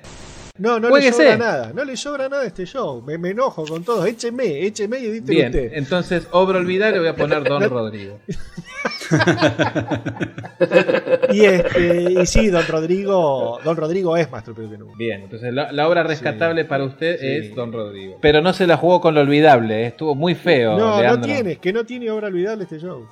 No, 0.60 0.78
no 0.78 0.96
le 0.96 1.10
sobra 1.12 1.36
nada. 1.36 1.72
No 1.74 1.84
le 1.84 1.96
sobra 1.96 2.28
nada 2.28 2.42
a 2.42 2.46
este 2.46 2.66
show. 2.66 3.02
Me, 3.02 3.16
me 3.18 3.30
enojo 3.30 3.64
con 3.66 3.82
todos. 3.82 4.06
Écheme, 4.06 4.64
écheme 4.66 4.98
y 5.00 5.06
edítelo 5.06 5.38
Bien, 5.38 5.46
usted. 5.48 5.70
entonces 5.72 6.28
obra 6.32 6.58
olvidable 6.58 6.98
voy 6.98 7.08
a 7.08 7.16
poner 7.16 7.42
Don 7.44 7.62
Rodrigo. 7.70 8.20
Y, 11.32 11.44
este, 11.44 12.12
y 12.22 12.26
sí, 12.26 12.48
don 12.48 12.66
Rodrigo, 12.66 13.58
don 13.64 13.76
Rodrigo 13.76 14.16
es 14.16 14.30
más 14.30 14.44
trompero 14.44 14.70
que 14.70 14.78
nunca. 14.78 14.94
Bien, 14.96 15.22
entonces 15.22 15.52
la, 15.52 15.72
la 15.72 15.88
obra 15.88 16.02
rescatable 16.02 16.64
para 16.64 16.84
usted 16.84 17.18
sí. 17.18 17.26
es 17.26 17.54
Don 17.54 17.72
Rodrigo. 17.72 18.18
Pero 18.20 18.40
no 18.42 18.52
se 18.52 18.66
la 18.66 18.76
jugó 18.76 19.00
con 19.00 19.14
lo 19.14 19.20
olvidable, 19.20 19.82
eh, 19.84 19.86
estuvo 19.88 20.14
muy 20.14 20.34
feo. 20.34 20.76
No, 20.78 21.02
no 21.02 21.20
tiene, 21.20 21.56
que 21.56 21.72
no 21.72 21.84
tiene 21.84 22.10
obra 22.10 22.28
olvidable 22.28 22.64
este 22.64 22.78
show. 22.78 23.06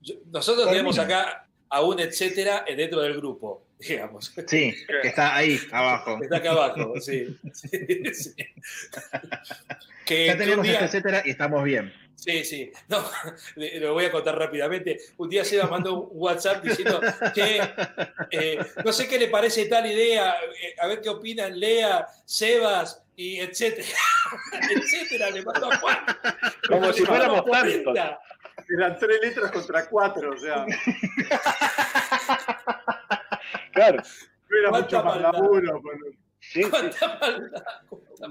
Yo- 0.00 0.14
Nosotros 0.30 0.68
tenemos 0.68 0.98
acá 0.98 1.46
a 1.68 1.80
un 1.82 1.98
etcétera 2.00 2.64
dentro 2.76 3.00
del 3.00 3.14
grupo, 3.16 3.62
digamos. 3.88 4.32
Sí, 4.46 4.74
que 5.02 5.08
está 5.08 5.34
ahí, 5.36 5.58
abajo. 5.72 6.18
Está 6.22 6.36
acá 6.38 6.50
abajo, 6.52 6.94
sí. 7.00 7.36
Sí, 7.52 7.68
sí. 8.14 8.34
Que, 10.04 10.26
Ya 10.26 10.36
tenemos 10.36 10.64
día- 10.64 10.74
este 10.74 10.84
etcétera 10.86 11.22
y 11.24 11.30
estamos 11.30 11.62
bien. 11.64 11.92
Sí, 12.16 12.44
sí. 12.44 12.70
No, 12.88 13.04
le- 13.56 13.80
lo 13.80 13.94
voy 13.94 14.04
a 14.04 14.10
contar 14.12 14.38
rápidamente. 14.38 14.98
Un 15.16 15.28
día 15.28 15.44
Seba 15.44 15.66
mandó 15.66 16.02
un 16.02 16.08
WhatsApp 16.12 16.62
diciendo 16.64 17.00
que 17.34 17.60
eh, 18.30 18.58
no 18.84 18.92
sé 18.92 19.08
qué 19.08 19.18
le 19.18 19.28
parece 19.28 19.66
tal 19.66 19.86
idea, 19.90 20.34
eh, 20.62 20.74
a 20.80 20.86
ver 20.86 21.00
qué 21.00 21.08
opinan 21.08 21.58
Lea, 21.58 22.06
Sebas 22.24 23.02
y 23.16 23.38
etcétera. 23.40 23.86
etcétera, 24.70 25.30
le 25.30 25.42
mandó 25.44 25.70
a 25.72 25.76
Juan. 25.78 25.98
Como 26.68 26.92
si 26.92 27.04
fuéramos 27.04 27.44
tantos. 27.50 27.94
Eran 28.78 28.96
tres 28.98 29.18
letras 29.20 29.50
contra 29.50 29.86
cuatro, 29.88 30.30
o 30.30 30.38
sea. 30.38 30.64
Claro. 33.72 34.02
Mucho 34.70 35.04
más 35.04 35.20
laburo. 35.20 35.80
Sí, 36.40 36.62
sí. 36.62 36.70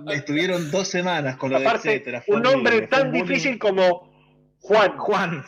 Estuvieron 0.10 0.70
dos 0.72 0.88
semanas 0.88 1.38
con 1.38 1.52
lo 1.52 1.60
de 1.60 1.66
Aparte, 1.66 1.90
etcétera. 1.90 2.22
Fue 2.22 2.36
un 2.38 2.44
nombre 2.44 2.88
tan 2.88 3.12
difícil 3.12 3.58
como 3.58 4.12
Juan. 4.60 4.98
Juan. 4.98 5.44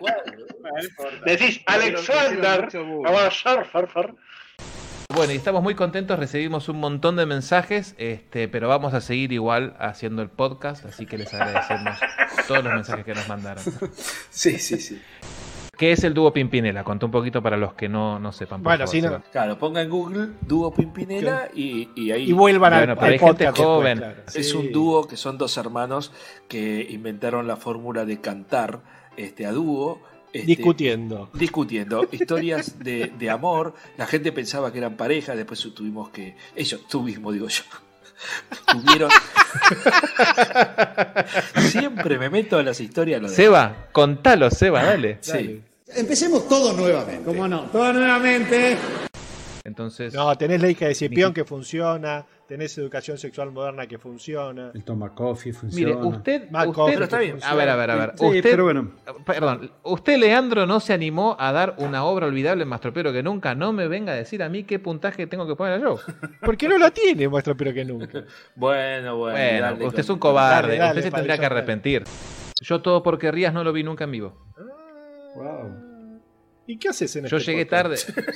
No. 0.00 1.24
Decís 1.24 1.60
Alexander. 1.66 2.68
Bueno, 5.14 5.32
y 5.32 5.36
estamos 5.36 5.62
muy 5.62 5.74
contentos, 5.74 6.18
recibimos 6.18 6.68
un 6.68 6.78
montón 6.80 7.16
de 7.16 7.24
mensajes, 7.24 7.94
este, 7.96 8.46
pero 8.46 8.68
vamos 8.68 8.92
a 8.92 9.00
seguir 9.00 9.32
igual 9.32 9.74
haciendo 9.78 10.20
el 10.20 10.28
podcast, 10.28 10.84
así 10.84 11.06
que 11.06 11.16
les 11.16 11.32
agradecemos 11.32 11.98
todos 12.46 12.62
los 12.62 12.74
mensajes 12.74 13.04
que 13.04 13.14
nos 13.14 13.26
mandaron. 13.26 13.64
Sí, 14.30 14.58
sí, 14.58 14.76
sí. 14.78 15.02
¿Qué 15.78 15.92
es 15.92 16.02
el 16.04 16.12
dúo 16.12 16.32
Pimpinela? 16.32 16.82
Contó 16.84 17.06
un 17.06 17.12
poquito 17.12 17.40
para 17.42 17.56
los 17.56 17.72
que 17.74 17.88
no, 17.88 18.18
no 18.18 18.32
sepan. 18.32 18.60
por 18.60 18.64
Bueno, 18.72 18.86
favor, 18.86 18.94
si 18.94 19.00
no-. 19.00 19.22
Claro, 19.32 19.58
ponga 19.58 19.80
en 19.80 19.88
Google 19.88 20.28
dúo 20.40 20.74
Pimpinela 20.74 21.48
y, 21.54 21.88
y 21.94 22.10
ahí. 22.10 22.28
Y 22.28 22.32
vuelvan 22.32 22.72
al, 22.72 22.80
Bueno, 22.80 22.94
pero 22.96 23.06
al 23.06 23.12
hay 23.12 23.18
gente 23.20 23.44
después, 23.44 23.66
joven. 23.66 23.98
claro. 23.98 24.22
Es 24.34 24.50
Sí. 24.50 24.56
un 24.56 24.72
dúo 24.72 25.06
que 25.06 25.16
son 25.16 25.38
dos 25.38 25.56
hermanos 25.56 26.12
que 26.48 26.84
inventaron 26.90 27.46
la 27.46 27.56
fórmula 27.56 28.04
de 28.04 28.20
cantar 28.20 28.80
este, 29.16 29.46
a 29.46 29.52
dúo. 29.52 30.00
este, 30.32 30.46
Discutiendo. 30.46 31.30
discutiendo 31.32 32.06
historias 32.12 32.78
de, 32.80 33.12
de 33.16 33.30
amor. 33.30 33.74
La 33.96 34.06
gente 34.06 34.32
pensaba 34.32 34.72
que 34.72 34.78
eran 34.78 34.96
pareja, 34.96 35.36
después 35.36 35.60
tuvimos 35.74 36.10
que. 36.10 36.34
Ellos, 36.56 36.80
tú 36.88 37.02
mismo 37.02 37.30
digo 37.30 37.46
yo. 37.48 37.62
Tuvieron. 38.72 39.10
Siempre 41.70 42.18
me 42.18 42.30
meto 42.30 42.58
a 42.58 42.62
las 42.62 42.80
historias. 42.80 43.20
Lo 43.22 43.28
de... 43.28 43.34
Seba, 43.36 43.86
contalo, 43.92 44.50
Seba, 44.50 44.82
dale. 44.84 45.18
Sí. 45.20 45.62
Empecemos 45.96 46.48
todo 46.48 46.72
nuevamente. 46.74 47.24
¿Cómo 47.24 47.48
no? 47.48 47.62
Todo 47.64 47.92
nuevamente. 47.92 48.76
Entonces, 49.64 50.14
No, 50.14 50.34
tenés 50.36 50.62
ley 50.62 50.72
de 50.74 50.94
Cipión 50.94 51.34
que 51.34 51.44
funciona, 51.44 52.24
tenés 52.46 52.76
educación 52.78 53.18
sexual 53.18 53.50
moderna 53.52 53.86
que 53.86 53.98
funciona. 53.98 54.70
El 54.72 54.82
toma 54.82 55.14
coffee 55.14 55.52
funciona. 55.52 55.94
mire, 55.94 56.06
usted, 56.06 56.42
usted- 56.50 56.72
Coffee 56.72 56.94
Pero 56.94 57.04
está 57.04 57.18
bien. 57.18 57.38
a 57.42 57.54
ver, 57.54 57.68
a 57.68 57.76
ver, 57.76 57.90
a 57.90 57.94
ver, 57.96 58.12
Sí, 58.16 58.24
usted, 58.24 58.42
pero 58.50 58.64
bueno. 58.64 58.92
perdón, 59.26 59.70
usted 59.82 60.16
Leandro 60.18 60.64
no 60.66 60.80
se 60.80 60.94
animó 60.94 61.36
a 61.38 61.52
dar 61.52 61.74
una 61.78 62.04
obra 62.04 62.26
olvidable 62.26 62.64
más 62.64 62.80
tropero 62.80 63.12
que 63.12 63.22
nunca. 63.22 63.54
No 63.54 63.74
me 63.74 63.88
venga 63.88 64.12
a 64.12 64.16
decir 64.16 64.42
a 64.42 64.48
mí 64.48 64.64
qué 64.64 64.78
puntaje 64.78 65.26
tengo 65.26 65.46
que 65.46 65.54
poner 65.54 65.82
yo. 65.82 65.98
¿Por 66.40 66.56
qué 66.56 66.66
no 66.68 66.78
la 66.78 66.90
tiene, 66.90 67.28
muestro 67.28 67.54
pero 67.54 67.74
que 67.74 67.84
nunca? 67.84 68.24
Bueno, 68.56 69.16
bueno. 69.18 69.36
Bueno, 69.38 69.60
dale 69.60 69.72
usted 69.84 69.90
con- 69.90 70.00
es 70.00 70.08
un 70.10 70.18
cobarde, 70.18 70.68
Dale, 70.68 70.78
dale, 70.78 70.90
usted 71.00 71.02
se 71.10 71.14
tendría 71.14 71.36
que 71.38 71.46
arrepentir. 71.46 72.04
Yo 72.62 72.80
todo 72.80 73.02
por 73.02 73.18
querrías 73.18 73.52
no 73.52 73.62
lo 73.62 73.72
vi 73.74 73.82
nunca 73.82 74.04
en 74.04 74.12
vivo. 74.12 74.34
Wow. 75.38 76.20
¿Y 76.66 76.78
qué 76.78 76.88
haces 76.88 77.14
en 77.16 77.26
Yo 77.26 77.36
este 77.36 77.52
llegué 77.52 77.66
podcast? 77.66 78.06
tarde. 78.08 78.24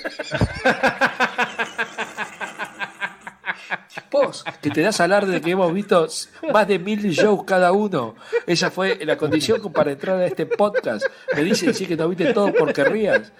Vos, 4.10 4.44
que 4.60 4.70
te 4.70 4.82
das 4.82 5.00
alarde 5.00 5.32
de 5.32 5.40
que 5.40 5.50
hemos 5.50 5.72
visto 5.72 6.06
más 6.52 6.68
de 6.68 6.78
mil 6.78 7.00
shows 7.10 7.44
cada 7.44 7.72
uno. 7.72 8.14
Esa 8.46 8.70
fue 8.70 9.04
la 9.04 9.16
condición 9.16 9.60
para 9.72 9.92
entrar 9.92 10.18
a 10.18 10.26
este 10.26 10.46
podcast. 10.46 11.06
Me 11.34 11.42
dicen 11.42 11.68
decir 11.68 11.88
que 11.88 11.96
no 11.96 12.08
viste 12.08 12.32
todo 12.32 12.52
por 12.52 12.72
querrías. 12.72 13.32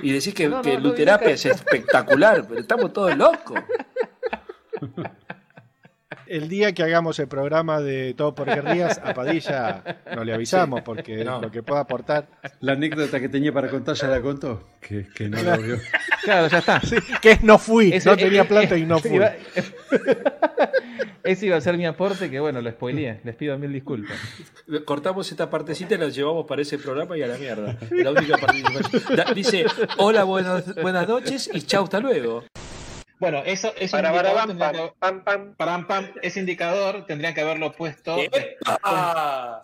Y 0.00 0.12
decís 0.12 0.34
que, 0.34 0.48
No, 0.48 0.56
no, 0.56 0.62
que 0.62 0.72
no 0.74 0.78
vi 0.78 0.82
Luterapia 0.84 1.30
es 1.30 1.46
espectacular, 1.46 2.46
pero 2.48 2.60
estamos 2.60 2.92
todos 2.92 3.16
locos. 3.16 3.60
El 6.30 6.48
día 6.48 6.72
que 6.72 6.84
hagamos 6.84 7.18
el 7.18 7.26
programa 7.26 7.80
de 7.80 8.14
Todo 8.14 8.36
por 8.36 8.46
Querrías, 8.46 8.98
a 9.04 9.14
Padilla 9.14 9.82
no 10.14 10.22
le 10.22 10.32
avisamos 10.32 10.82
porque 10.82 11.24
No. 11.24 11.40
lo 11.42 11.50
que 11.50 11.64
pueda 11.64 11.80
aportar. 11.80 12.28
La 12.60 12.74
anécdota 12.74 13.18
que 13.18 13.28
tenía 13.28 13.52
para 13.52 13.68
contar 13.68 13.96
ya 13.96 14.06
la 14.06 14.20
contó. 14.20 14.62
Que, 14.80 15.08
que 15.12 15.28
no 15.28 15.42
la 15.42 15.56
vio. 15.56 15.76
Claro, 16.22 16.46
ya 16.46 16.58
está. 16.58 16.80
Que 17.20 17.32
es 17.32 17.42
no 17.42 17.58
fui, 17.58 17.92
Ese- 17.92 18.08
no 18.08 18.16
tenía 18.16 18.42
eh, 18.42 18.44
plata 18.44 18.76
eh, 18.76 18.78
y 18.78 18.84
no 18.86 19.00
fui. 19.00 19.16
iba- 19.16 19.32
Ese 21.24 21.46
iba 21.46 21.56
a 21.56 21.60
ser 21.60 21.76
mi 21.76 21.84
aporte, 21.86 22.30
que 22.30 22.38
bueno, 22.38 22.60
lo 22.62 22.70
spoileé. 22.70 23.20
Les 23.24 23.34
pido 23.34 23.58
mil 23.58 23.72
disculpas. 23.72 24.16
Cortamos 24.84 25.28
esta 25.32 25.50
partecita 25.50 25.96
y 25.96 25.98
la 25.98 26.10
llevamos 26.10 26.46
para 26.46 26.62
ese 26.62 26.78
programa 26.78 27.18
y 27.18 27.22
a 27.22 27.26
la 27.26 27.38
mierda. 27.38 27.76
La 27.90 28.12
única 28.12 28.36
participación. 28.38 29.34
Dice, 29.34 29.64
hola, 29.98 30.22
buenas, 30.22 30.74
buenas 30.76 31.08
noches 31.08 31.50
y 31.52 31.60
chau, 31.62 31.82
hasta 31.84 31.98
luego. 31.98 32.44
Bueno, 33.20 33.42
eso, 33.44 33.72
eso 33.78 33.92
Para, 33.96 34.12
para, 34.12 34.30
indicador 34.30 34.34
pam, 34.38 34.48
tendrían 34.48 34.72
pam, 34.72 34.86
que- 34.88 34.94
pam, 34.98 35.24
pam. 35.24 35.54
pam, 35.56 35.86
pam, 35.86 36.12
ese 36.22 36.40
indicador 36.40 37.06
tendrían 37.06 37.34
que 37.34 37.42
haberlo 37.42 37.70
puesto. 37.72 38.16
¡Epa! 38.18 39.62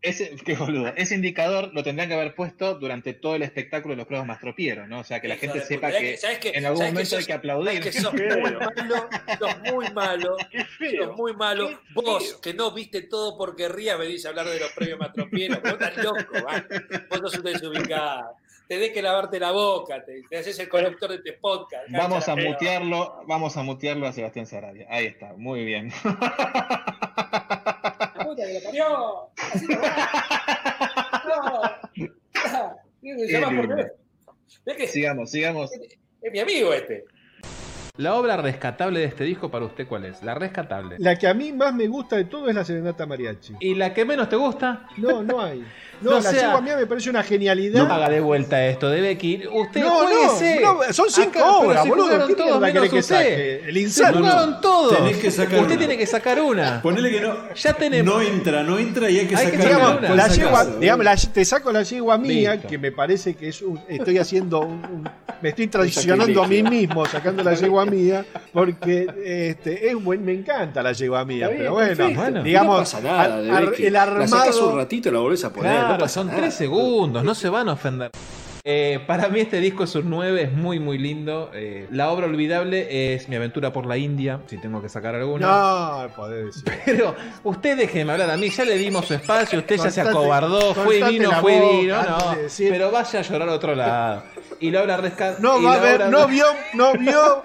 Ese 0.00 0.36
qué 0.44 0.54
boludo. 0.54 0.92
Ese 0.96 1.16
indicador 1.16 1.70
lo 1.74 1.82
tendrían 1.82 2.08
que 2.08 2.14
haber 2.14 2.34
puesto 2.36 2.74
durante 2.74 3.14
todo 3.14 3.34
el 3.34 3.42
espectáculo 3.42 3.94
de 3.94 3.98
los 3.98 4.06
Juegos 4.06 4.26
Mastropieros, 4.26 4.88
¿no? 4.88 5.00
O 5.00 5.04
sea, 5.04 5.20
que 5.20 5.26
la 5.26 5.34
Hijo 5.34 5.40
gente 5.52 5.60
sepa 5.66 5.90
que, 5.90 6.16
en 6.54 6.66
algún 6.66 6.78
¿Sabes 6.78 6.92
momento 6.92 7.10
que 7.10 7.16
hay 7.16 7.24
que 7.26 7.32
aplaudir. 7.32 7.80
Que 7.82 7.92
sos 7.92 8.12
muy 8.12 8.26
malo, 8.28 9.08
sos 9.38 9.58
muy 9.72 9.90
malo, 9.90 10.36
sos 11.00 11.16
muy 11.16 11.34
malo. 11.34 11.80
Vos, 11.94 12.38
que 12.40 12.54
no 12.54 12.70
viste 12.70 13.02
todo 13.02 13.36
porque 13.36 13.64
querría 13.64 13.96
venís 13.96 14.24
a 14.24 14.28
hablar 14.28 14.46
de 14.46 14.60
los 14.60 14.70
premios 14.72 15.00
Mastropieros, 15.00 15.60
vos 15.62 15.72
estás 15.72 15.96
loco, 15.96 16.44
va. 16.46 16.64
Vos 17.10 17.18
sos 17.18 17.38
un 17.38 17.44
desubicado. 17.44 18.36
Tenés 18.68 18.90
que 18.90 19.00
lavarte 19.00 19.40
la 19.40 19.50
boca, 19.50 20.04
te, 20.04 20.22
te 20.28 20.36
haces 20.36 20.58
el 20.58 20.68
conductor 20.68 21.08
de 21.08 21.16
este 21.16 21.32
podcast. 21.34 21.86
Vamos 21.90 22.28
a 22.28 22.34
pera. 22.34 22.50
mutearlo, 22.50 23.22
vamos 23.26 23.56
a 23.56 23.62
mutearlo 23.62 24.06
a 24.06 24.12
Sebastián 24.12 24.46
Sarabia. 24.46 24.86
Ahí 24.90 25.06
está, 25.06 25.32
muy 25.36 25.64
bien. 25.64 25.90
¡La 26.04 26.20
puta 28.24 28.42
que 28.46 28.54
lo 28.54 28.62
parió! 28.64 29.30
Así 29.54 29.66
no 29.68 29.80
va. 29.80 30.08
No. 31.28 31.62
Ah, 32.44 32.72
me 33.02 33.16
Qué 33.26 33.32
llama 33.32 33.46
por 33.46 33.54
lindo. 33.56 33.76
teléfono. 33.76 33.98
¿Ves 34.66 34.76
que 34.76 34.86
Sigamos, 34.86 35.30
sigamos. 35.30 35.70
es 36.22 36.32
mi 36.32 36.38
amigo 36.40 36.72
este? 36.74 37.04
La 37.96 38.14
obra 38.14 38.36
rescatable 38.36 39.00
de 39.00 39.06
este 39.06 39.24
disco 39.24 39.50
para 39.50 39.64
usted, 39.64 39.88
¿cuál 39.88 40.04
es? 40.04 40.22
La 40.22 40.34
rescatable. 40.34 40.96
La 40.98 41.16
que 41.18 41.26
a 41.26 41.34
mí 41.34 41.52
más 41.52 41.74
me 41.74 41.88
gusta 41.88 42.16
de 42.16 42.26
todo 42.26 42.48
es 42.48 42.54
la 42.54 42.64
Serenata 42.64 43.06
Mariachi. 43.06 43.54
¿Y 43.60 43.74
la 43.74 43.92
que 43.92 44.04
menos 44.04 44.28
te 44.28 44.36
gusta? 44.36 44.86
No, 44.98 45.22
no 45.24 45.40
hay. 45.42 45.64
No, 46.00 46.10
No 46.12 46.16
la 46.20 46.30
sea- 46.30 46.40
yegua 46.42 46.60
mía 46.60 46.76
me 46.76 46.86
parece 46.86 47.10
una 47.10 47.22
genialidad. 47.22 47.86
No 47.86 47.92
haga 47.92 48.08
de 48.08 48.20
vuelta 48.20 48.64
esto, 48.66 48.88
debe 48.88 49.18
que 49.18 49.48
Usted 49.52 49.80
No, 49.82 49.90
jueguese. 49.90 50.60
no, 50.62 50.74
no, 50.74 50.92
son 50.92 51.06
cinco 51.10 51.38
Acá, 51.40 51.50
obras, 51.50 51.82
si 51.82 51.88
boludo. 51.88 52.26
¿Qué 52.26 52.34
todos 52.34 52.60
menos 52.60 52.72
querés 52.72 52.90
que 52.90 52.98
usted. 53.00 53.16
saque? 53.16 53.62
El 53.68 53.74
Se 53.74 53.80
inserto. 53.80 54.18
jugaron 54.18 54.60
todos. 54.60 54.96
Tenés 54.96 55.16
que 55.16 55.30
sacar 55.30 55.54
Usted 55.60 55.66
una. 55.70 55.78
tiene 55.78 55.98
que 55.98 56.06
sacar 56.06 56.40
una. 56.40 56.82
Ponele 56.82 57.10
que 57.10 57.20
no. 57.20 57.34
Ya 57.54 57.72
tenemos. 57.74 58.14
No 58.14 58.20
entra, 58.22 58.62
no 58.62 58.78
entra 58.78 59.10
y 59.10 59.18
hay 59.18 59.26
que 59.26 59.36
Hay 59.36 59.46
que 59.50 59.56
sacar 59.58 59.72
sacar 59.72 59.76
una. 59.78 59.98
una. 59.98 60.00
Digamos, 60.00 60.16
la 60.16 60.26
¿Cuál 60.26 60.38
yegua, 60.66 60.78
digamos, 60.80 61.04
la- 61.04 61.16
te 61.32 61.44
saco 61.44 61.72
la 61.72 61.82
yegua 61.82 62.18
mía, 62.18 62.52
Listo. 62.54 62.68
que 62.68 62.78
me 62.78 62.92
parece 62.92 63.34
que 63.34 63.48
es 63.48 63.62
un- 63.62 63.80
estoy 63.88 64.18
haciendo 64.18 64.60
un, 64.60 64.68
un- 64.84 65.08
me 65.42 65.48
estoy 65.50 65.66
traicionando 65.68 66.42
a 66.42 66.46
mí 66.48 66.62
mismo 66.62 67.04
sacando 67.06 67.42
la 67.42 67.54
yegua 67.54 67.84
mía, 67.86 68.24
porque 68.52 69.06
este, 69.24 69.88
es 69.88 69.94
buen, 70.02 70.24
me 70.24 70.32
encanta 70.32 70.82
la 70.82 70.92
yegua 70.92 71.24
mía, 71.24 71.48
bien, 71.48 71.58
pero 71.60 71.72
bueno. 71.74 72.10
Bueno. 72.14 72.42
digamos, 72.42 72.74
no 72.76 72.80
pasa 72.80 73.00
nada, 73.00 73.56
ar- 73.56 73.66
Becky. 73.70 73.86
el 73.86 73.92
La 73.92 74.04
sacás 74.04 74.30
un 74.56 74.62
armado, 74.62 74.76
ratito 74.76 75.08
y 75.08 75.12
la 75.12 75.18
volvés 75.18 75.44
a 75.44 75.52
poner. 75.52 75.87
Claro, 75.88 76.08
son 76.08 76.30
tres 76.30 76.54
segundos, 76.54 77.24
no 77.24 77.34
se 77.34 77.48
van 77.48 77.68
a 77.68 77.72
ofender. 77.72 78.10
Eh, 78.70 79.00
para 79.06 79.30
mí 79.30 79.40
este 79.40 79.60
disco 79.60 79.84
es 79.84 79.94
un 79.94 80.10
9, 80.10 80.42
es 80.42 80.52
muy 80.52 80.78
muy 80.78 80.98
lindo. 80.98 81.50
Eh, 81.54 81.86
la 81.90 82.10
obra 82.10 82.26
olvidable 82.26 83.14
es 83.14 83.26
Mi 83.26 83.36
aventura 83.36 83.72
por 83.72 83.86
la 83.86 83.96
India, 83.96 84.40
si 84.46 84.58
tengo 84.58 84.82
que 84.82 84.90
sacar 84.90 85.14
alguna. 85.14 85.46
no, 85.46 86.08
podés 86.14 86.46
decir. 86.46 86.64
Pero 86.84 87.14
usted 87.44 87.78
déjeme 87.78 88.12
hablar 88.12 88.30
a 88.30 88.36
mí, 88.36 88.50
ya 88.50 88.66
le 88.66 88.76
dimos 88.76 89.06
su 89.06 89.14
espacio, 89.14 89.60
usted 89.60 89.76
ya 89.78 89.90
se 89.90 90.02
acobardó, 90.02 90.74
fue 90.74 91.02
vino, 91.10 91.32
fue 91.40 91.80
vino, 91.80 92.02
no. 92.02 92.18
Pero 92.58 92.90
vaya 92.90 93.20
a 93.20 93.22
llorar 93.22 93.48
a 93.48 93.52
otro 93.54 93.74
lado. 93.74 94.22
Y 94.60 94.70
la 94.70 94.82
obra 94.82 94.96
rescata. 94.96 95.38
No 95.40 95.62
va 95.62 95.74
a 95.74 95.78
ver, 95.78 96.08
no 96.08 96.26
vio, 96.26 96.46
no 96.74 96.92
vio 96.94 97.40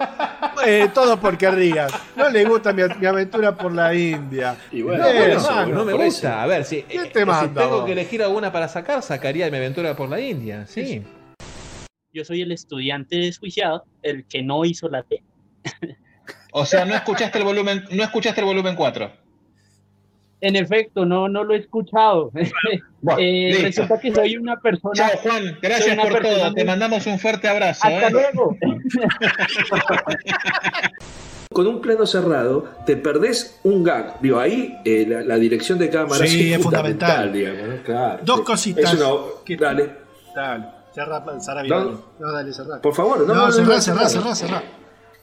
eh, 0.66 0.88
todo 0.92 1.18
por 1.20 1.38
querrías. 1.38 1.92
No 2.16 2.28
le 2.28 2.44
gusta 2.44 2.72
mi, 2.72 2.82
mi 2.98 3.06
aventura 3.06 3.56
por 3.56 3.72
la 3.72 3.94
India. 3.94 4.56
Y 4.72 4.82
bueno, 4.82 5.06
Eh, 5.06 5.36
no 5.68 5.84
me 5.84 5.92
gusta. 5.92 6.42
A 6.42 6.46
ver, 6.46 6.64
si, 6.64 6.82
¿Quién 6.82 7.04
eh, 7.04 7.10
te 7.12 7.20
si 7.20 7.48
tengo 7.54 7.68
vos? 7.76 7.84
que 7.86 7.92
elegir 7.92 8.22
alguna 8.22 8.50
para 8.52 8.68
sacar, 8.68 9.02
sacaría 9.02 9.50
Mi 9.50 9.58
aventura 9.58 9.94
por 9.94 10.08
la 10.08 10.20
India. 10.20 10.66
Sí. 10.66 11.02
Yo 12.12 12.24
soy 12.24 12.42
el 12.42 12.52
estudiante 12.52 13.16
desjuiciado, 13.16 13.84
el 14.02 14.24
que 14.26 14.42
no 14.42 14.64
hizo 14.64 14.88
la 14.88 15.02
T. 15.02 15.22
O 16.52 16.64
sea, 16.64 16.84
no 16.84 16.94
escuchaste 16.94 17.38
el 17.38 17.44
volumen, 17.44 17.84
no 17.90 18.02
escuchaste 18.04 18.40
el 18.40 18.46
volumen 18.46 18.76
4. 18.76 19.23
En 20.46 20.56
efecto, 20.56 21.06
no, 21.06 21.26
no 21.28 21.42
lo 21.44 21.54
he 21.54 21.58
escuchado. 21.58 22.30
Bueno, 23.04 23.20
Eh, 23.20 23.58
resulta 23.60 24.00
que 24.00 24.14
soy 24.14 24.36
una 24.38 24.58
persona. 24.60 24.94
Chao, 24.94 25.10
Juan. 25.22 25.58
Gracias 25.60 25.94
por 25.96 26.10
persona 26.12 26.44
todo. 26.46 26.54
Te 26.54 26.64
mandamos 26.64 27.06
un 27.06 27.18
fuerte 27.18 27.48
abrazo. 27.48 27.86
Hasta 27.86 28.08
¿eh? 28.08 28.10
luego. 28.10 28.56
Con 31.52 31.66
un 31.66 31.80
plano 31.82 32.06
cerrado 32.06 32.66
te 32.86 32.96
perdés 32.96 33.60
un 33.62 33.84
gag. 33.84 34.20
Digo, 34.22 34.40
ahí 34.40 34.74
eh, 34.86 35.04
la, 35.08 35.20
la 35.22 35.36
dirección 35.36 35.78
de 35.78 35.90
cámara 35.90 36.26
Sí, 36.26 36.50
es 36.52 36.62
fundamental. 36.62 37.30
digamos, 37.32 37.68
¿no? 37.68 37.82
Claro. 37.84 38.18
Dos 38.24 38.40
cositas. 38.40 38.92
Es 38.94 39.00
una- 39.00 39.10
que- 39.44 39.56
Dale. 39.56 39.90
Dale, 40.34 40.64
cerrá, 40.94 41.22
cerrá 41.40 41.62
bien. 41.62 41.74
No. 41.74 41.84
dale. 41.84 41.96
No, 42.18 42.32
dale, 42.32 42.52
cerrá. 42.54 42.80
Por 42.80 42.94
favor, 42.94 43.20
no, 43.26 43.34
No, 43.34 43.52
cerrá, 43.52 43.80
cerrá, 43.80 44.08
cerrá, 44.08 44.34
cerrá. 44.34 44.62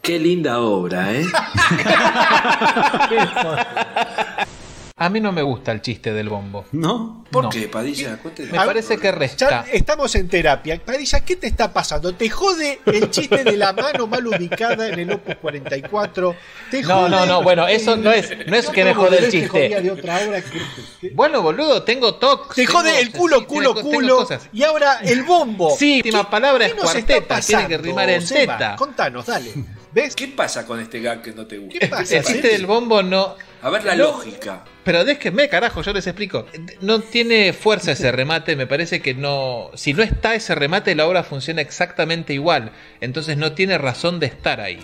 Qué 0.04 0.18
linda 0.20 0.60
obra, 0.62 1.12
¿eh? 1.14 1.26
A 5.04 5.10
mí 5.10 5.20
no 5.20 5.32
me 5.32 5.42
gusta 5.42 5.72
el 5.72 5.82
chiste 5.82 6.14
del 6.14 6.30
bombo. 6.30 6.66
¿No? 6.74 7.26
¿Por 7.32 7.46
No. 7.46 7.50
qué, 7.50 7.68
Padilla? 7.68 8.18
Cuénteme. 8.18 8.52
Me 8.52 8.58
parece 8.58 8.98
que 8.98 9.06
Ya 9.08 9.12
resta. 9.12 9.66
estamos 9.72 10.14
en 10.14 10.28
terapia. 10.30 10.80
Padilla, 10.86 11.22
¿qué 11.22 11.38
te 11.38 11.48
está 11.48 11.74
pasando? 11.74 12.14
¿Te 12.14 12.30
jode 12.30 12.80
el 12.86 13.10
chiste 13.10 13.44
de 13.44 13.58
la 13.58 13.74
mano 13.74 14.06
mal 14.06 14.28
ubicada 14.28 14.90
en 14.90 15.00
el 15.00 15.12
Opus 15.14 15.36
44? 15.42 16.36
¿Te 16.70 16.84
No, 16.84 16.96
jode 17.00 17.10
no, 17.10 17.26
no, 17.26 17.42
bueno, 17.42 17.68
eso 17.68 17.98
no 17.98 18.12
es, 18.12 18.30
no 18.46 18.56
es 18.56 18.70
que 18.70 18.84
me 18.86 18.94
jode 18.94 19.18
el 19.26 19.32
Te 19.32 19.48
jodía 19.48 19.68
chiste. 19.70 19.82
de 19.82 19.92
otra 19.92 20.20
obra 20.28 20.42
que- 20.42 20.62
que- 21.02 21.16
Bueno, 21.16 21.42
boludo, 21.42 21.82
tengo 21.82 22.16
tox. 22.16 22.56
Te 22.56 22.66
tengo- 22.68 22.78
jode 22.80 23.00
el 23.02 23.12
culo, 23.12 23.40
sí, 23.40 23.46
culo, 23.46 23.70
tengo- 23.74 23.82
tengo 23.90 23.96
culo. 24.04 24.16
cosas. 24.18 24.50
Y 24.54 24.62
ahora 24.64 25.00
el 25.02 25.24
bombo. 25.24 25.76
Sí, 25.80 25.98
última 25.98 26.30
palabra 26.30 26.68
es 26.68 26.74
¿Qué 26.74 26.80
nos 26.80 26.94
está 26.96 27.14
cuarteta, 27.16 27.42
tiene 27.42 27.68
que 27.68 27.78
rimar 27.80 28.08
en 28.12 28.22
Seba? 28.22 28.56
teta. 28.56 28.76
Contanos, 28.76 29.26
dale. 29.26 29.52
¿Ves? 29.94 30.16
¿Qué 30.16 30.28
pasa 30.30 30.66
con 30.66 30.80
este 30.80 31.02
gag 31.02 31.22
que 31.22 31.34
no 31.34 31.46
te 31.46 31.58
gusta? 31.58 31.80
¿Qué 31.80 31.88
pasa? 31.88 32.18
El 32.18 32.24
chiste 32.24 32.48
del 32.50 32.66
bombo 32.66 33.04
no. 33.04 33.36
A 33.62 33.70
ver 33.70 33.84
la 33.84 33.96
No. 33.96 34.06
lógica. 34.06 34.64
Pero 34.84 35.04
déjenme, 35.04 35.50
carajo, 35.50 35.82
yo 35.82 35.94
les 35.94 36.08
explico. 36.08 36.48
No 36.80 37.00
tiene 37.02 37.54
fuerza 37.54 37.92
ese 37.92 38.12
remate, 38.12 38.56
me 38.56 38.68
parece 38.68 39.02
que 39.02 39.14
no. 39.14 39.70
Si 39.76 39.94
no 39.94 40.02
está 40.02 40.34
ese 40.34 40.56
remate, 40.56 40.96
la 40.96 41.06
obra 41.08 41.24
funciona 41.24 41.62
exactamente 41.62 42.34
igual. 42.34 42.72
Entonces 43.02 43.38
no 43.38 43.52
tiene 43.52 43.78
razón 43.78 44.20
de 44.20 44.28
estar 44.28 44.62
ahí. 44.62 44.80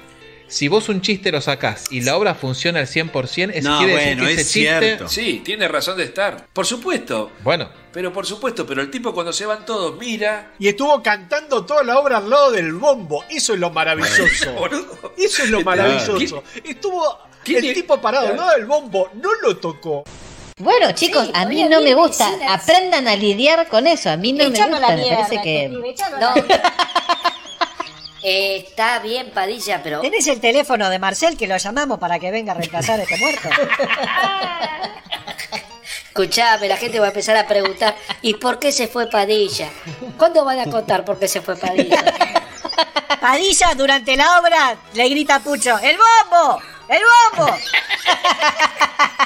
Si 0.50 0.70
vos 0.70 0.88
un 0.88 1.02
chiste 1.02 1.30
lo 1.32 1.42
sacás 1.42 1.86
y 1.92 2.02
la 2.02 2.16
obra 2.16 2.34
funciona 2.34 2.80
al 2.80 2.88
100%, 2.88 3.52
es 3.54 3.64
No, 3.66 3.80
quiere 3.80 3.94
bueno, 3.94 4.24
decir 4.24 4.28
que 4.28 4.34
es 4.34 4.40
ese 4.40 4.44
chiste. 4.60 4.80
cierto. 4.80 5.08
Sí, 5.10 5.42
tiene 5.44 5.68
razón 5.68 5.98
de 5.98 6.06
estar. 6.06 6.48
Por 6.54 6.66
supuesto. 6.66 7.32
Bueno, 7.44 7.70
Pero 7.92 8.14
por 8.14 8.26
supuesto, 8.26 8.66
pero 8.66 8.82
el 8.82 8.90
tipo 8.90 9.14
cuando 9.14 9.34
se 9.34 9.46
van 9.46 9.66
todos 9.66 9.98
mira. 10.00 10.54
Y 10.60 10.68
estuvo 10.70 11.02
cantando 11.04 11.66
toda 11.66 11.84
la 11.84 12.00
obra 12.00 12.18
al 12.18 12.30
lado 12.30 12.52
del 12.52 12.72
bombo. 12.74 13.26
Eso 13.30 13.54
es 13.56 13.60
lo 13.60 13.72
maravilloso. 13.72 14.24
Eso 15.18 15.44
es 15.44 15.50
lo 15.50 15.62
maravilloso. 15.62 16.44
Estuvo 16.64 17.18
¿Quién 17.44 17.66
el 17.66 17.74
tipo 17.74 18.00
parado 18.00 18.28
al 18.28 18.38
lado 18.38 18.52
del 18.52 18.66
bombo. 18.66 19.10
No 19.16 19.30
lo 19.42 19.58
tocó. 19.58 20.04
Bueno, 20.60 20.92
chicos, 20.94 21.30
a 21.34 21.46
mí 21.46 21.64
no 21.66 21.82
me 21.82 21.94
gusta. 21.94 22.30
Aprendan 22.50 23.08
a 23.08 23.16
lidiar 23.16 23.68
con 23.68 23.86
eso. 23.86 24.10
A 24.10 24.18
mí 24.18 24.32
no 24.34 24.46
me 24.46 24.50
Echalo 24.56 24.78
gusta. 24.78 24.90
la 24.90 24.96
Me 24.96 25.02
mierda, 25.04 25.18
parece 25.28 25.42
que. 25.44 25.70
No. 25.70 26.34
Eh, 28.30 28.66
está 28.68 29.00
bien, 29.00 29.32
Padilla, 29.32 29.82
pero. 29.82 30.02
¿Tenés 30.02 30.28
el 30.28 30.42
teléfono 30.42 30.90
de 30.90 31.00
Marcel 31.00 31.38
que 31.38 31.48
lo 31.48 31.56
llamamos 31.56 31.98
para 31.98 32.20
que 32.20 32.30
venga 32.30 32.52
a 32.52 32.56
reemplazar 32.56 33.00
a 33.00 33.04
este 33.04 33.16
muerto? 33.16 33.48
Escuchame, 36.08 36.68
la 36.68 36.76
gente 36.76 37.00
va 37.00 37.06
a 37.06 37.10
empezar 37.12 37.38
a 37.38 37.48
preguntar: 37.48 37.96
¿y 38.22 38.34
por 38.34 38.60
qué 38.60 38.74
se 38.74 38.90
fue 38.90 39.10
Padilla? 39.10 39.70
¿Cuándo 40.18 40.44
van 40.44 40.60
a 40.60 40.66
contar 40.66 41.06
por 41.06 41.18
qué 41.18 41.30
se 41.30 41.40
fue 41.40 41.56
Padilla? 41.56 42.04
Padilla 43.22 43.74
durante 43.78 44.18
la 44.18 44.42
obra 44.42 44.76
le 44.94 45.08
grita 45.08 45.36
a 45.36 45.40
Pucho, 45.40 45.80
¡el 45.80 45.96
bombo! 45.96 46.62
¡El 46.90 47.02
bombo! 47.38 47.56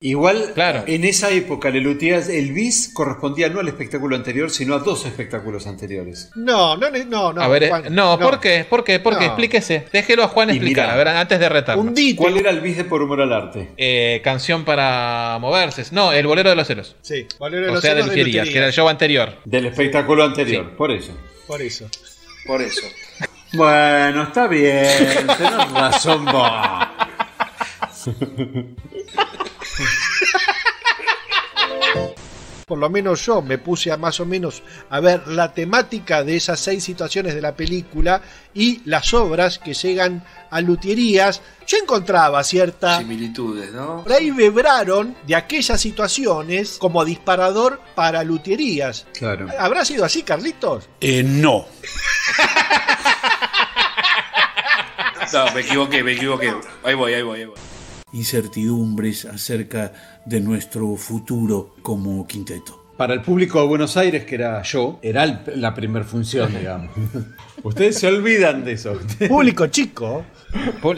Igual, 0.00 0.52
Claro. 0.54 0.84
en 0.86 1.04
esa 1.04 1.30
época, 1.30 1.70
Lelutías, 1.70 2.28
el 2.28 2.52
bis 2.52 2.92
correspondía 2.94 3.48
no 3.48 3.58
al 3.58 3.66
espectáculo 3.66 4.14
anterior, 4.14 4.48
sino 4.50 4.74
a 4.74 4.78
dos 4.78 5.04
espectáculos 5.06 5.66
anteriores. 5.66 6.30
No, 6.36 6.76
no, 6.76 6.88
no, 6.90 7.32
no. 7.32 7.40
a 7.42 7.48
ver, 7.48 7.64
eh, 7.64 7.68
Juan, 7.68 7.84
no, 7.94 8.16
¿por 8.18 8.38
qué? 8.38 8.64
¿Por 8.68 8.84
qué? 8.84 9.00
¿Por 9.00 9.14
qué? 9.14 9.24
No. 9.24 9.26
Explíquese. 9.32 9.86
Déjelo 9.92 10.22
a 10.22 10.28
Juan 10.28 10.50
explicar, 10.50 10.84
mirá. 10.86 10.94
a 10.94 10.96
ver, 10.96 11.08
antes 11.08 11.40
de 11.40 11.48
retarlo. 11.48 11.82
Hundite. 11.82 12.16
¿Cuál 12.16 12.36
era 12.36 12.50
el 12.50 12.60
bis 12.60 12.76
de 12.76 12.84
Por 12.84 13.02
Humor 13.02 13.22
al 13.22 13.32
Arte? 13.32 13.70
Eh, 13.76 14.20
canción 14.22 14.64
para 14.64 15.36
moverse. 15.40 15.82
No, 15.90 16.12
el 16.12 16.26
bolero 16.28 16.50
de 16.50 16.56
los 16.56 16.66
celos. 16.68 16.94
Sí, 17.02 17.26
Bolero 17.38 17.64
de 17.64 17.70
O 17.70 17.74
los 17.74 17.80
sea, 17.82 17.94
de 17.94 18.02
celos 18.02 18.10
de 18.10 18.16
Luquerías, 18.18 18.46
Luquerías. 18.46 18.52
que 18.52 18.58
era 18.58 18.66
el 18.68 18.72
show 18.72 18.88
anterior. 18.88 19.32
Del 19.44 19.66
espectáculo 19.66 20.22
anterior, 20.24 20.76
por 20.76 20.92
eso. 20.92 21.10
Por 21.48 21.60
eso. 21.60 21.88
Por 22.46 22.62
eso. 22.62 22.82
Bueno, 23.54 24.22
está 24.24 24.46
bien, 24.46 24.86
tenés 25.38 25.72
razón 25.72 26.24
vos. 26.26 26.52
Por 32.66 32.78
lo 32.78 32.90
menos 32.90 33.24
yo 33.24 33.40
me 33.40 33.56
puse 33.56 33.90
a 33.90 33.96
más 33.96 34.20
o 34.20 34.26
menos 34.26 34.62
a 34.90 35.00
ver 35.00 35.26
la 35.26 35.54
temática 35.54 36.22
de 36.22 36.36
esas 36.36 36.60
seis 36.60 36.84
situaciones 36.84 37.34
de 37.34 37.40
la 37.40 37.56
película 37.56 38.20
y 38.52 38.82
las 38.84 39.14
obras 39.14 39.58
que 39.58 39.72
llegan 39.72 40.22
a 40.50 40.60
luthierías. 40.60 41.40
Yo 41.66 41.78
encontraba 41.78 42.44
cierta 42.44 42.98
Similitudes, 42.98 43.72
¿no? 43.72 44.02
Por 44.02 44.12
ahí 44.12 44.30
vibraron 44.32 45.16
de 45.26 45.34
aquellas 45.34 45.80
situaciones 45.80 46.76
como 46.78 47.06
disparador 47.06 47.80
para 47.94 48.22
luthierías. 48.22 49.06
Claro. 49.14 49.48
¿Habrá 49.58 49.86
sido 49.86 50.04
así, 50.04 50.22
Carlitos? 50.22 50.90
Eh, 51.00 51.22
no. 51.22 51.66
No, 55.32 55.52
me 55.52 55.60
equivoqué, 55.60 56.02
me 56.02 56.12
equivoqué. 56.12 56.54
Ahí 56.82 56.94
voy, 56.94 57.12
ahí 57.12 57.22
voy, 57.22 57.40
ahí 57.40 57.46
voy. 57.46 57.58
Incertidumbres 58.12 59.24
acerca 59.24 59.92
de 60.24 60.40
nuestro 60.40 60.96
futuro 60.96 61.74
como 61.82 62.26
quinteto. 62.26 62.84
Para 62.96 63.14
el 63.14 63.22
público 63.22 63.60
de 63.60 63.66
Buenos 63.68 63.96
Aires, 63.96 64.24
que 64.24 64.34
era 64.34 64.60
yo, 64.62 64.98
era 65.02 65.22
el- 65.24 65.38
la 65.60 65.72
primer 65.74 66.04
función, 66.04 66.52
digamos. 66.52 66.90
Ustedes 67.62 67.98
se 67.98 68.08
olvidan 68.08 68.64
de 68.64 68.72
eso. 68.72 68.98
Público 69.28 69.66
chico. 69.68 70.24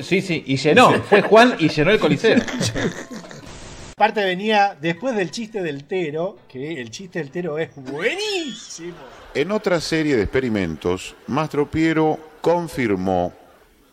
Sí, 0.02 0.20
sí, 0.22 0.42
y 0.46 0.56
llenó. 0.56 0.92
Fue 1.02 1.20
Juan 1.22 1.56
y 1.58 1.68
llenó 1.68 1.90
el 1.90 1.98
coliseo. 1.98 2.38
Aparte 3.96 4.24
venía 4.24 4.76
después 4.80 5.14
del 5.14 5.30
chiste 5.30 5.62
del 5.62 5.84
Tero, 5.84 6.38
que 6.48 6.80
el 6.80 6.90
chiste 6.90 7.18
del 7.18 7.30
Tero 7.30 7.58
es 7.58 7.68
buenísimo. 7.76 8.94
En 9.34 9.50
otra 9.52 9.78
serie 9.80 10.16
de 10.16 10.22
experimentos, 10.22 11.14
Mastro 11.26 11.70
Piero 11.70 12.18
confirmó 12.40 13.34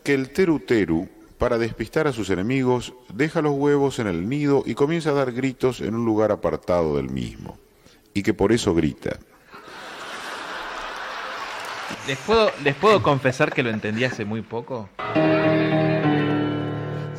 que 0.03 0.13
el 0.13 0.29
Teru 0.29 0.59
Teru, 0.61 1.09
para 1.37 1.57
despistar 1.57 2.07
a 2.07 2.13
sus 2.13 2.29
enemigos, 2.29 2.93
deja 3.13 3.41
los 3.41 3.53
huevos 3.53 3.99
en 3.99 4.07
el 4.07 4.27
nido 4.27 4.63
y 4.65 4.75
comienza 4.75 5.11
a 5.11 5.13
dar 5.13 5.31
gritos 5.31 5.81
en 5.81 5.95
un 5.95 6.05
lugar 6.05 6.31
apartado 6.31 6.97
del 6.97 7.09
mismo. 7.09 7.57
Y 8.13 8.23
que 8.23 8.33
por 8.33 8.51
eso 8.51 8.73
grita. 8.73 9.19
¿Les 12.07 12.17
puedo, 12.17 12.51
¿Les 12.63 12.75
puedo 12.75 13.03
confesar 13.03 13.53
que 13.53 13.63
lo 13.63 13.69
entendí 13.69 14.03
hace 14.03 14.25
muy 14.25 14.41
poco? 14.41 14.89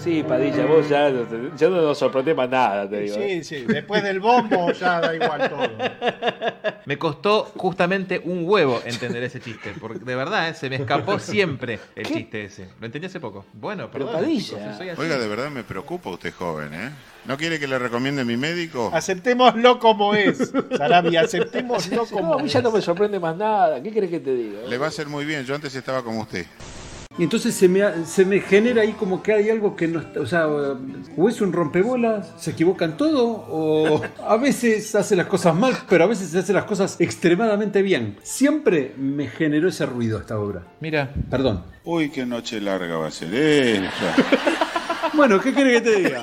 Sí, 0.09 0.23
Padilla, 0.23 0.65
vos 0.65 0.89
ya, 0.89 1.11
no 1.11 1.55
ya 1.55 1.69
no 1.69 1.83
nos 1.83 1.99
sorprende 1.99 2.35
más 2.35 2.49
nada, 2.49 2.89
te 2.89 3.01
digo. 3.01 3.17
¿eh? 3.19 3.43
Sí, 3.45 3.57
sí, 3.59 3.65
después 3.69 4.03
del 4.03 4.21
bombo 4.21 4.73
ya 4.73 5.01
da 5.03 5.15
igual 5.15 5.51
todo. 5.51 5.69
Me 6.87 6.97
costó 6.97 7.45
justamente 7.57 8.19
un 8.25 8.49
huevo 8.49 8.81
entender 8.87 9.23
ese 9.25 9.39
chiste. 9.39 9.75
Porque 9.79 9.99
de 9.99 10.15
verdad, 10.15 10.49
¿eh? 10.49 10.55
se 10.55 10.71
me 10.71 10.77
escapó 10.77 11.19
siempre 11.19 11.79
el 11.95 12.07
¿Qué? 12.07 12.15
chiste 12.15 12.45
ese. 12.45 12.69
Lo 12.81 12.87
entendí 12.87 13.07
hace 13.07 13.21
poco. 13.21 13.45
Bueno, 13.53 13.91
Pero 13.93 14.07
perdón. 14.07 14.23
Padilla. 14.23 14.41
chicos, 14.59 14.77
soy 14.79 14.89
así. 14.89 15.01
Oiga, 15.03 15.19
de 15.19 15.29
verdad 15.29 15.51
me 15.51 15.63
preocupa 15.63 16.09
usted 16.09 16.33
joven, 16.33 16.73
¿eh? 16.73 16.91
¿No 17.27 17.37
quiere 17.37 17.61
que 17.61 17.67
le 17.69 17.79
recomiende 17.79 18.25
mi 18.25 18.39
médico? 18.39 18.91
Aceptémoslo 18.95 19.79
como 19.79 20.15
es. 20.15 20.51
Sarabia, 20.75 21.21
aceptémoslo 21.21 21.97
No, 21.97 22.07
como 22.07 22.35
a 22.35 22.39
mí 22.39 22.47
es. 22.47 22.53
ya 22.55 22.63
no 22.63 22.71
me 22.71 22.81
sorprende 22.81 23.21
más 23.21 23.37
nada. 23.37 23.83
¿Qué 23.83 23.91
crees 23.93 24.11
que 24.11 24.21
te 24.21 24.33
diga? 24.35 24.61
Le 24.67 24.79
va 24.79 24.87
a 24.87 24.89
hacer 24.89 25.07
muy 25.07 25.27
bien, 25.27 25.45
yo 25.45 25.55
antes 25.55 25.75
estaba 25.75 26.03
como 26.03 26.23
usted. 26.23 26.47
Y 27.19 27.25
entonces 27.25 27.53
se 27.55 27.69
me, 27.69 27.83
ha- 27.83 28.05
se 28.07 28.25
me 28.25 28.41
genera 28.41 28.83
ahí 28.83 28.93
como 28.93 29.23
que 29.23 29.33
hay 29.33 29.51
algo 29.51 29.75
que 29.75 29.89
no 29.89 29.99
está. 29.99 30.21
O 30.21 30.27
sea, 30.27 30.47
o 30.47 31.29
es 31.29 31.41
un 31.41 31.53
rompebolas, 31.53 32.33
se 32.39 32.53
equivocan 32.53 32.97
todo, 32.97 33.27
o 33.51 34.01
a 34.25 34.37
veces 34.37 34.95
hace 34.95 35.17
las 35.17 35.27
cosas 35.27 35.55
mal, 35.57 35.75
pero 35.89 36.05
a 36.05 36.07
veces 36.07 36.33
hace 36.37 36.53
las 36.53 36.65
cosas 36.65 36.97
extremadamente 37.01 37.83
bien. 37.83 38.17
Siempre 38.23 38.95
me 38.97 39.27
generó 39.27 39.69
ese 39.69 39.85
ruido 39.85 40.19
esta 40.21 40.39
obra. 40.39 40.63
Mira, 40.81 41.13
Perdón. 41.29 41.65
Uy, 41.85 42.11
qué 42.11 42.25
noche 42.25 42.61
larga 42.61 42.97
va 42.99 43.09
a 43.09 43.11
ser 43.11 43.35
esta. 43.35 44.15
Bueno, 45.15 45.41
¿qué 45.41 45.55
querés 45.55 45.81
que 45.83 45.91
te 45.91 45.97
diga? 45.97 46.23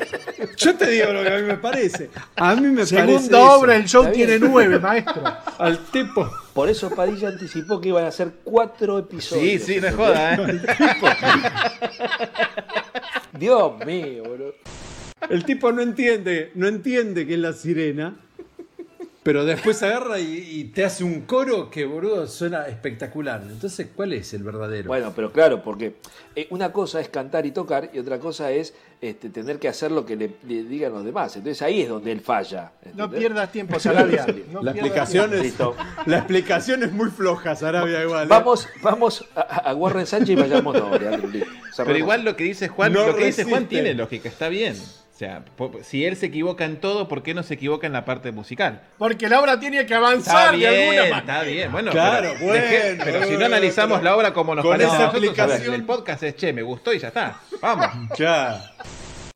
Yo 0.57 0.75
te 0.75 0.89
digo 0.89 1.11
lo 1.11 1.23
que 1.23 1.29
a 1.29 1.37
mí 1.37 1.43
me 1.43 1.57
parece. 1.57 2.09
A 2.35 2.55
mí 2.55 2.67
me 2.67 2.85
parece. 2.85 2.95
Segunda 2.95 3.37
eso. 3.39 3.59
obra, 3.59 3.75
el 3.75 3.85
show 3.85 4.11
tiene 4.11 4.39
nueve, 4.39 4.79
maestro. 4.79 5.23
Al 5.57 5.79
tipo. 5.85 6.29
Por 6.53 6.69
eso 6.69 6.89
Padilla 6.89 7.29
anticipó 7.29 7.81
que 7.81 7.89
iban 7.89 8.05
a 8.05 8.11
ser 8.11 8.31
cuatro 8.43 8.99
episodios. 8.99 9.63
sí, 9.63 9.73
sí, 9.73 9.81
no 9.81 9.87
es 9.87 9.95
joda, 9.95 10.35
¿eh? 10.35 10.61
Dios 13.39 13.85
mío, 13.85 14.23
boludo. 14.23 14.53
El 15.29 15.43
tipo 15.43 15.71
no 15.71 15.81
entiende, 15.81 16.51
no 16.55 16.67
entiende 16.67 17.25
que 17.25 17.33
es 17.33 17.39
la 17.39 17.53
sirena. 17.53 18.15
Pero 19.25 19.43
después 19.43 19.81
agarra 19.81 20.19
y, 20.19 20.37
y 20.51 20.63
te 20.65 20.85
hace 20.85 21.03
un 21.03 21.21
coro 21.21 21.71
que, 21.71 21.83
boludo, 21.85 22.27
suena 22.27 22.67
espectacular. 22.67 23.41
Entonces, 23.41 23.87
¿cuál 23.95 24.13
es 24.13 24.31
el 24.35 24.43
verdadero? 24.43 24.87
Bueno, 24.87 25.13
pero 25.15 25.31
claro, 25.31 25.63
porque 25.63 25.95
eh, 26.35 26.45
una 26.51 26.71
cosa 26.71 27.01
es 27.01 27.09
cantar 27.09 27.43
y 27.47 27.49
tocar 27.49 27.89
y 27.91 27.97
otra 27.97 28.19
cosa 28.19 28.51
es 28.51 28.75
este, 29.01 29.31
tener 29.31 29.57
que 29.57 29.67
hacer 29.67 29.91
lo 29.91 30.05
que 30.05 30.15
le, 30.15 30.35
le 30.47 30.63
digan 30.65 30.93
los 30.93 31.03
demás. 31.03 31.35
Entonces 31.37 31.59
ahí 31.63 31.81
es 31.81 31.89
donde 31.89 32.11
él 32.11 32.21
falla. 32.21 32.73
No 32.93 33.09
pierdas 33.09 33.51
tiempo, 33.51 33.79
Sarabia. 33.79 34.27
No 34.51 34.61
la, 34.61 34.71
explicación 34.71 35.31
tiempo. 35.31 35.37
es, 35.37 35.51
Listo. 35.51 35.75
la 36.05 36.17
explicación 36.17 36.83
es 36.83 36.91
muy 36.91 37.09
floja, 37.09 37.55
Sarabia, 37.55 38.03
igual. 38.03 38.25
¿eh? 38.25 38.29
Vamos, 38.29 38.69
vamos 38.83 39.25
a, 39.35 39.41
a 39.41 39.73
Warren 39.73 40.05
Sánchez 40.05 40.29
y 40.29 40.35
vayámonos. 40.35 41.01
Leandro, 41.01 41.27
listo. 41.29 41.49
Pero 41.77 41.97
igual 41.97 42.23
lo 42.23 42.35
que 42.35 42.43
dice 42.43 42.67
Juan, 42.67 42.93
No 42.93 43.07
lo 43.07 43.15
que 43.15 43.25
dice 43.25 43.43
Juan 43.43 43.65
tiene 43.65 43.95
lógica, 43.95 44.29
está 44.29 44.49
bien. 44.49 44.75
O 45.15 45.17
sea, 45.17 45.45
po- 45.55 45.71
si 45.81 46.03
él 46.03 46.17
se 46.17 46.25
equivoca 46.25 46.65
en 46.65 46.75
todo, 46.75 47.07
¿por 47.07 47.23
qué 47.23 47.33
no 47.33 47.41
se 47.41 47.53
equivoca 47.53 47.87
en 47.87 47.93
la 47.93 48.03
parte 48.03 48.33
musical? 48.33 48.81
Porque 48.97 49.29
la 49.29 49.39
obra 49.39 49.57
tiene 49.57 49.85
que 49.85 49.93
avanzar 49.95 50.57
de 50.57 50.67
alguna 50.67 50.91
bien, 50.91 50.97
manera. 50.99 51.17
está 51.19 51.41
bien. 51.43 51.71
Bueno, 51.71 51.91
Claro, 51.91 52.33
pero, 52.37 52.53
dejé- 52.53 52.95
bueno, 52.97 53.03
pero 53.05 53.23
si 53.25 53.37
no 53.37 53.45
analizamos 53.45 53.99
pero 53.99 54.03
la 54.11 54.17
obra 54.17 54.33
como 54.33 54.53
nos 54.55 54.63
con 54.63 54.71
parece 54.73 54.87
esa 54.89 54.95
a 54.97 54.99
nosotros, 55.05 55.23
explicación- 55.23 55.73
el 55.73 55.83
podcast 55.85 56.23
es 56.23 56.35
che, 56.35 56.51
me 56.51 56.63
gustó 56.63 56.93
y 56.93 56.99
ya 56.99 57.07
está. 57.07 57.39
Vamos. 57.61 57.87
Ya. 58.17 58.61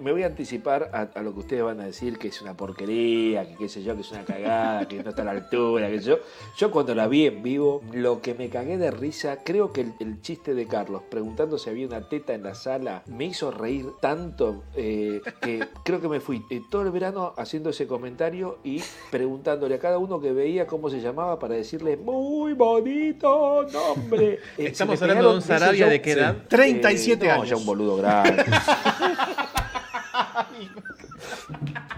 Me 0.02 0.14
voy 0.14 0.24
a 0.24 0.28
anticipar 0.28 0.92
a, 0.94 1.20
a 1.20 1.22
lo 1.22 1.34
que 1.34 1.40
ustedes 1.42 1.62
van 1.62 1.82
a 1.82 1.86
decir 1.86 2.18
que 2.18 2.30
es 2.30 2.42
una 2.42 2.56
porquería, 2.56 3.46
que 3.46 3.56
qué 3.58 3.68
sé 3.68 3.84
yo, 3.84 3.96
que 3.96 4.02
es 4.02 4.12
una 4.14 4.24
cagada, 4.24 4.88
que 4.88 5.04
no 5.04 5.10
está 5.10 5.24
a 5.24 5.26
la 5.26 5.32
altura, 5.32 5.90
que 5.90 6.00
sé 6.00 6.06
yo. 6.12 6.20
Yo 6.56 6.72
cuando 6.72 6.96
la 6.96 7.10
vi 7.10 7.26
en 7.26 7.44
vivo, 7.44 7.82
lo 7.92 8.22
que 8.22 8.34
me 8.34 8.48
cagué 8.48 8.78
de 8.78 8.92
risa, 8.92 9.40
creo 9.44 9.74
que 9.74 9.82
el, 9.82 9.94
el 10.00 10.22
chiste 10.22 10.54
de 10.54 10.68
Carlos 10.68 11.02
preguntando 11.10 11.58
si 11.58 11.70
había 11.70 11.86
una 11.86 12.08
teta 12.08 12.34
en 12.34 12.44
la 12.44 12.56
sala 12.56 13.04
me 13.08 13.26
hizo 13.26 13.52
reír 13.52 13.88
tanto 14.00 14.64
eh, 14.74 15.20
que 15.42 15.68
creo 15.84 16.00
que 16.00 16.08
me 16.08 16.22
fui 16.22 16.46
eh, 16.50 16.62
todo 16.72 16.84
el 16.84 16.92
verano 16.92 17.34
haciendo 17.36 17.72
ese 17.72 17.86
comentario 17.86 18.60
y 18.64 18.82
preguntándole 19.12 19.76
a 19.76 19.80
cada 19.80 19.98
uno 19.98 20.22
que 20.22 20.32
veía 20.32 20.66
cómo 20.66 20.90
se 20.90 21.02
llamaba 21.02 21.38
para 21.40 21.56
decirle 21.56 21.98
muy 21.98 22.54
bonito 22.54 23.68
nombre. 23.70 24.40
Eh, 24.58 24.68
Estamos 24.68 24.98
me 25.02 25.08
hablando 25.08 25.32
de 25.32 25.36
un 25.36 25.42
Sarabia 25.42 25.88
de 25.88 26.02
qué 26.02 26.14
edad? 26.14 26.38
37 26.48 27.28
no, 27.28 27.34
años. 27.34 27.50
ya 27.50 27.58
un 27.58 27.66
boludo 27.66 27.98
grande. 27.98 28.46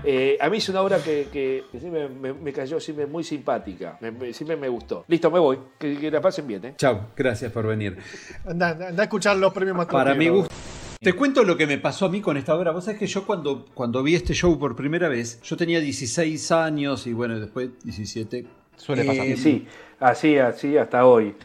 Eh, 0.03 0.37
a 0.41 0.49
mí 0.49 0.57
es 0.57 0.67
una 0.69 0.81
obra 0.81 0.97
que, 1.01 1.27
que- 1.31 1.63
que 1.71 1.79
sí 1.79 1.87
me, 1.89 2.07
me- 2.09 2.33
me 2.33 2.51
cayó 2.53 2.79
siempre 2.79 3.05
muy 3.05 3.23
simpática. 3.23 3.97
Me, 4.01 4.11
me- 4.11 4.33
siempre 4.33 4.55
me 4.57 4.67
gustó. 4.69 5.05
Listo, 5.07 5.29
me 5.29 5.39
voy. 5.39 5.59
Que, 5.77 5.97
que 5.97 6.09
la 6.11 6.21
pasen 6.21 6.47
bien, 6.47 6.65
¿eh? 6.65 6.73
Chao, 6.77 7.07
gracias 7.15 7.51
por 7.51 7.67
venir. 7.67 7.97
Anda, 8.45 8.69
anda 8.71 9.01
a 9.01 9.03
escuchar 9.03 9.37
los 9.37 9.53
premios 9.53 9.77
más 9.77 9.85
Para 9.87 10.13
mi 10.15 10.27
gusto. 10.29 10.53
Te 10.99 11.13
cuento 11.13 11.43
lo 11.43 11.57
que 11.57 11.65
me 11.65 11.77
pasó 11.79 12.05
a 12.05 12.09
mí 12.09 12.21
con 12.21 12.37
esta 12.37 12.55
obra. 12.55 12.71
Vos 12.71 12.85
sabés 12.85 12.99
que 12.99 13.07
yo 13.07 13.25
cuando, 13.25 13.65
cuando 13.73 14.03
vi 14.03 14.13
este 14.15 14.33
show 14.33 14.57
por 14.59 14.75
primera 14.75 15.09
vez, 15.09 15.41
yo 15.41 15.57
tenía 15.57 15.79
16 15.79 16.51
años 16.51 17.07
y 17.07 17.13
bueno, 17.13 17.39
después 17.39 17.69
17. 17.83 18.45
Suele 18.77 19.03
pasar. 19.05 19.25
Eh, 19.25 19.35
Sí, 19.37 19.65
así, 19.99 20.37
así 20.37 20.77
hasta 20.77 21.05
hoy. 21.05 21.35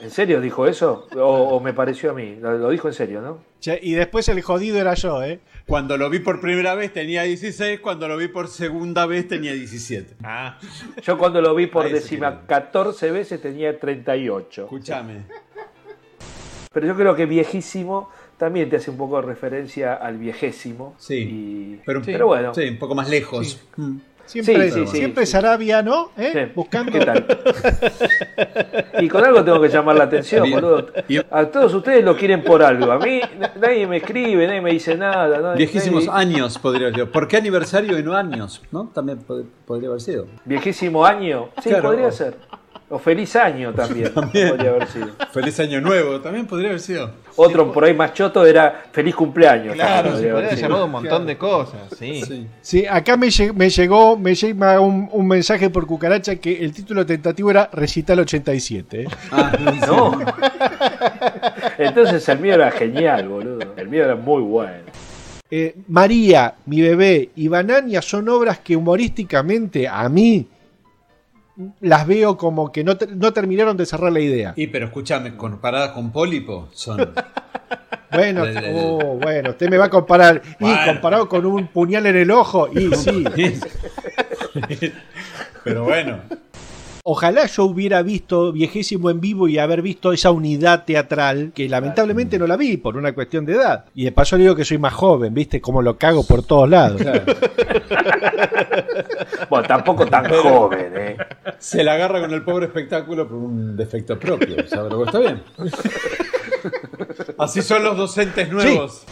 ¿En 0.00 0.10
serio 0.10 0.40
dijo 0.40 0.66
eso? 0.66 1.08
¿O, 1.16 1.20
o 1.20 1.60
me 1.60 1.72
pareció 1.72 2.10
a 2.10 2.14
mí? 2.14 2.36
Lo, 2.40 2.56
lo 2.58 2.68
dijo 2.70 2.88
en 2.88 2.94
serio, 2.94 3.20
¿no? 3.22 3.38
Che, 3.60 3.78
y 3.82 3.92
después 3.94 4.28
el 4.28 4.40
jodido 4.42 4.78
era 4.78 4.94
yo, 4.94 5.22
¿eh? 5.24 5.40
Cuando 5.66 5.96
lo 5.98 6.08
vi 6.08 6.20
por 6.20 6.40
primera 6.40 6.74
vez 6.74 6.92
tenía 6.92 7.24
16, 7.24 7.80
cuando 7.80 8.06
lo 8.08 8.16
vi 8.16 8.28
por 8.28 8.48
segunda 8.48 9.04
vez 9.04 9.26
tenía 9.28 9.52
17. 9.52 10.14
Ah, 10.22 10.58
Yo 11.02 11.18
cuando 11.18 11.40
lo 11.42 11.54
vi 11.54 11.66
por 11.66 11.90
décima 11.90 12.36
quedó. 12.38 12.46
14 12.46 13.10
veces 13.10 13.42
tenía 13.42 13.78
38. 13.78 14.62
Escúchame. 14.62 15.22
Pero 16.72 16.86
yo 16.86 16.94
creo 16.96 17.14
que 17.16 17.26
viejísimo 17.26 18.10
también 18.36 18.70
te 18.70 18.76
hace 18.76 18.90
un 18.90 18.96
poco 18.96 19.20
de 19.20 19.26
referencia 19.26 19.94
al 19.94 20.16
viejésimo. 20.18 20.94
Sí. 20.98 21.14
Y- 21.16 21.80
Pero, 21.84 22.02
pero 22.04 22.26
bueno. 22.28 22.54
Sí, 22.54 22.62
un 22.68 22.78
poco 22.78 22.94
más 22.94 23.08
lejos. 23.10 23.60
Mm. 23.76 23.96
Siempre, 24.28 24.70
Sí, 24.70 24.80
sí, 24.80 24.86
sí, 24.86 24.96
siempre 24.98 25.26
sí. 25.26 25.32
Sarabia, 25.32 25.82
¿no? 25.82 26.10
¿Eh? 26.16 26.30
Sí. 26.32 26.52
Buscando. 26.54 26.92
¿Qué 26.92 27.04
tal? 27.04 27.26
Y 29.00 29.08
con 29.08 29.24
algo 29.24 29.44
tengo 29.44 29.60
que 29.60 29.68
llamar 29.68 29.96
la 29.96 30.04
atención, 30.04 30.50
boludo. 30.50 30.86
A 31.30 31.46
todos 31.46 31.72
ustedes 31.74 32.04
lo 32.04 32.16
quieren 32.16 32.42
por 32.42 32.62
algo. 32.62 32.90
A 32.90 32.98
mí 32.98 33.20
nadie 33.60 33.86
me 33.86 33.98
escribe, 33.98 34.46
nadie 34.46 34.60
me 34.60 34.70
dice 34.72 34.96
nada. 34.96 35.38
nadie- 35.40 35.56
Viejísimos 35.58 36.06
nadie- 36.06 36.20
años, 36.20 36.58
podría 36.58 36.92
ser. 36.92 37.10
¿Por 37.10 37.28
qué 37.28 37.36
aniversario 37.36 37.98
y 37.98 38.02
no 38.02 38.14
años? 38.16 38.62
¿No? 38.72 38.90
También 38.92 39.18
pod- 39.26 39.46
podría 39.66 39.88
haber 39.88 40.00
sido. 40.00 40.26
Viejísimo 40.44 41.04
año. 41.06 41.48
Sí, 41.62 41.68
Claro. 41.70 41.84
podría 41.90 42.10
ser. 42.10 42.36
O 42.90 42.98
feliz 42.98 43.36
año 43.36 43.72
también. 43.74 44.12
También. 44.14 44.48
Podría 44.48 44.70
haber 44.70 44.86
sido. 44.88 45.08
Feliz 45.30 45.60
año 45.60 45.78
nuevo, 45.80 46.20
también 46.20 46.46
podría 46.46 46.70
haber 46.70 46.80
sido. 46.80 47.10
Otro 47.36 47.70
por 47.70 47.84
ahí 47.84 47.92
más 47.94 48.14
choto 48.14 48.46
era 48.46 48.84
feliz 48.92 49.14
cumpleaños. 49.14 49.74
claro, 49.74 50.16
se 50.16 50.28
podría 50.28 50.48
haber 50.48 50.56
llamado 50.56 50.84
un 50.86 50.90
montón 50.92 51.26
de 51.26 51.36
cosas. 51.36 51.80
Sí. 51.98 52.22
Sí. 52.26 52.46
Sí, 52.62 52.86
acá 52.86 53.18
me, 53.18 53.26
lle- 53.26 53.52
me 53.52 53.68
llegó, 53.68 54.16
me 54.16 54.34
llega 54.34 54.80
un, 54.80 55.08
un 55.12 55.26
mensaje 55.28 55.68
por 55.68 55.86
cucaracha 55.86 56.36
que 56.36 56.64
el 56.64 56.72
título 56.72 57.04
tentativo 57.04 57.50
era 57.50 57.68
Recital 57.72 58.20
87. 58.20 59.02
¿eh? 59.02 59.08
Ah, 59.32 59.52
No. 59.86 60.18
Entonces 61.78 62.28
el 62.28 62.38
mío 62.38 62.54
era 62.54 62.70
genial, 62.70 63.28
boludo. 63.28 63.74
El 63.76 63.88
mío 63.88 64.04
era 64.04 64.16
muy 64.16 64.42
bueno. 64.42 64.84
Eh, 65.50 65.74
María, 65.88 66.54
mi 66.66 66.80
bebé 66.82 67.30
y 67.36 67.48
Banania 67.48 68.02
son 68.02 68.28
obras 68.28 68.58
que 68.58 68.76
humorísticamente 68.76 69.88
a 69.88 70.08
mí 70.08 70.46
las 71.80 72.06
veo 72.06 72.36
como 72.36 72.70
que 72.72 72.84
no, 72.84 72.96
no 73.16 73.32
terminaron 73.32 73.76
de 73.76 73.86
cerrar 73.86 74.12
la 74.12 74.20
idea. 74.20 74.52
Y 74.56 74.68
pero 74.68 74.86
escúchame, 74.86 75.36
comparadas 75.36 75.90
con 75.90 76.10
Pólipo, 76.12 76.68
son. 76.72 77.12
Bueno, 78.10 78.44
oh, 78.72 79.18
bueno, 79.20 79.50
usted 79.50 79.68
me 79.68 79.76
va 79.76 79.84
a 79.84 79.90
comparar. 79.90 80.40
Bueno. 80.58 80.82
Y 80.82 80.86
comparado 80.86 81.28
con 81.28 81.44
un 81.44 81.66
puñal 81.66 82.06
en 82.06 82.16
el 82.16 82.30
ojo, 82.30 82.66
y 82.72 82.90
sí. 82.96 83.22
pero 85.62 85.84
bueno. 85.84 86.20
Ojalá 87.10 87.46
yo 87.46 87.64
hubiera 87.64 88.02
visto 88.02 88.52
Viejésimo 88.52 89.08
en 89.08 89.18
vivo 89.18 89.48
y 89.48 89.56
haber 89.56 89.80
visto 89.80 90.12
esa 90.12 90.30
unidad 90.30 90.84
teatral 90.84 91.52
que 91.54 91.66
lamentablemente 91.66 92.38
no 92.38 92.46
la 92.46 92.58
vi 92.58 92.76
por 92.76 92.98
una 92.98 93.14
cuestión 93.14 93.46
de 93.46 93.54
edad. 93.54 93.86
Y 93.94 94.04
de 94.04 94.12
paso 94.12 94.36
le 94.36 94.42
digo 94.42 94.54
que 94.54 94.66
soy 94.66 94.76
más 94.76 94.92
joven, 94.92 95.32
¿viste? 95.32 95.58
Como 95.58 95.80
lo 95.80 95.96
cago 95.96 96.26
por 96.26 96.42
todos 96.42 96.68
lados. 96.68 97.00
Bueno, 99.48 99.66
tampoco 99.66 100.06
tan 100.06 100.28
joven, 100.28 100.92
¿eh? 100.94 101.16
Se 101.58 101.82
la 101.82 101.94
agarra 101.94 102.20
con 102.20 102.32
el 102.32 102.42
pobre 102.42 102.66
espectáculo 102.66 103.26
por 103.26 103.38
un 103.38 103.76
defecto 103.76 104.18
propio. 104.18 104.68
¿sabes? 104.68 104.88
Pero 104.90 105.04
está 105.06 105.18
bien. 105.18 105.42
Así 107.38 107.62
son 107.62 107.84
los 107.84 107.96
docentes 107.96 108.50
nuevos. 108.50 109.04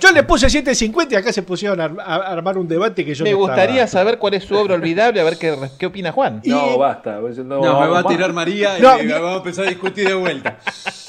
Yo 0.00 0.10
le 0.10 0.22
puse 0.22 0.48
750 0.48 1.14
y 1.14 1.18
acá 1.18 1.32
se 1.34 1.42
pusieron 1.42 1.78
a, 1.80 1.84
ar- 1.84 2.00
a 2.00 2.14
armar 2.32 2.56
un 2.56 2.66
debate 2.66 3.04
que 3.04 3.14
yo 3.14 3.24
Me 3.24 3.32
no 3.32 3.36
gustaría 3.36 3.84
estaba. 3.84 4.04
saber 4.04 4.18
cuál 4.18 4.32
es 4.34 4.44
su 4.44 4.54
obra 4.56 4.74
olvidable, 4.74 5.20
a 5.20 5.24
ver 5.24 5.36
qué, 5.36 5.54
qué 5.78 5.84
opina 5.86 6.10
Juan. 6.12 6.40
No, 6.46 6.78
basta. 6.78 7.20
No, 7.20 7.44
No, 7.60 7.80
me 7.80 7.86
va 7.88 7.98
a 8.00 8.04
tirar 8.04 8.32
María 8.32 8.78
y 8.78 8.82
No, 8.82 8.96
me- 8.96 9.02
mi- 9.04 9.12
vamos 9.12 9.34
a 9.34 9.36
empezar 9.36 9.66
a 9.66 9.68
discutir 9.68 10.08
de 10.08 10.14
vuelta. 10.14 10.58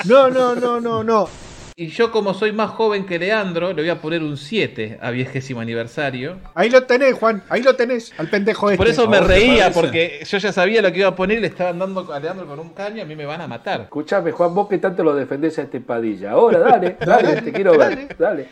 No, 0.06 0.30
no, 0.30 0.54
no, 0.56 0.82
no, 0.82 1.02
no. 1.02 1.30
Y 1.76 1.88
yo, 1.88 2.12
como 2.12 2.36
soy 2.36 2.52
más 2.52 2.70
joven 2.70 3.06
que 3.06 3.18
Leandro, 3.18 3.74
le 3.74 3.82
voy 3.82 3.90
a 3.90 4.00
poner 4.00 4.22
un 4.22 4.38
7 4.38 5.00
a 5.02 5.10
vigésimo 5.10 5.60
aniversario. 5.60 6.38
Ahí 6.54 6.70
lo 6.70 6.84
tenés, 6.84 7.16
Juan. 7.16 7.42
Ahí 7.50 7.64
lo 7.64 7.76
tenés, 7.76 8.14
al 8.20 8.30
pendejo 8.30 8.70
este. 8.70 8.78
Por 8.78 8.88
eso 8.88 9.08
me 9.08 9.18
¿A 9.18 9.22
vos 9.22 9.30
te 9.30 9.34
reía, 9.34 9.72
porque 9.72 10.24
yo 10.24 10.38
ya 10.38 10.52
sabía 10.52 10.84
lo 10.84 10.92
que 10.92 11.00
iba 11.00 11.08
a 11.08 11.16
poner 11.16 11.40
y 11.40 11.42
le 11.42 11.48
estaban 11.48 11.80
dando 11.80 12.14
a 12.14 12.20
Leandro 12.20 12.46
con 12.46 12.60
un 12.60 12.70
caño, 12.70 13.02
a 13.02 13.06
mí 13.06 13.16
me 13.16 13.26
van 13.26 13.42
a 13.42 13.48
matar. 13.48 13.82
Escuchame, 13.82 14.32
Juan, 14.32 14.54
vos 14.54 14.68
que 14.70 14.78
tanto 14.78 15.04
lo 15.04 15.16
defendés 15.16 15.58
a 15.58 15.64
este 15.64 15.82
Padilla. 15.82 16.32
Ahora, 16.32 16.60
dale, 16.60 16.98
dale, 17.06 17.42
te 17.42 17.52
quiero 17.52 17.76
ver. 17.76 18.16
Dale. 18.20 18.50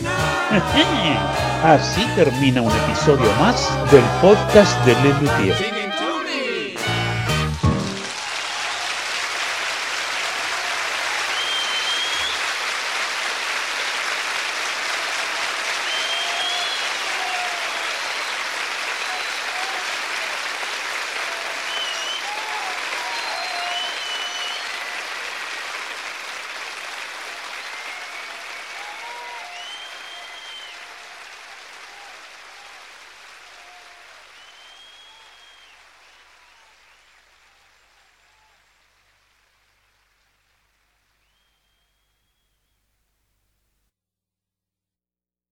Así 1.64 2.04
termina 2.16 2.62
un 2.62 2.72
episodio 2.72 3.30
más 3.40 3.70
del 3.90 4.04
podcast 4.20 4.84
de 4.84 4.94
Lelutier. 5.02 5.71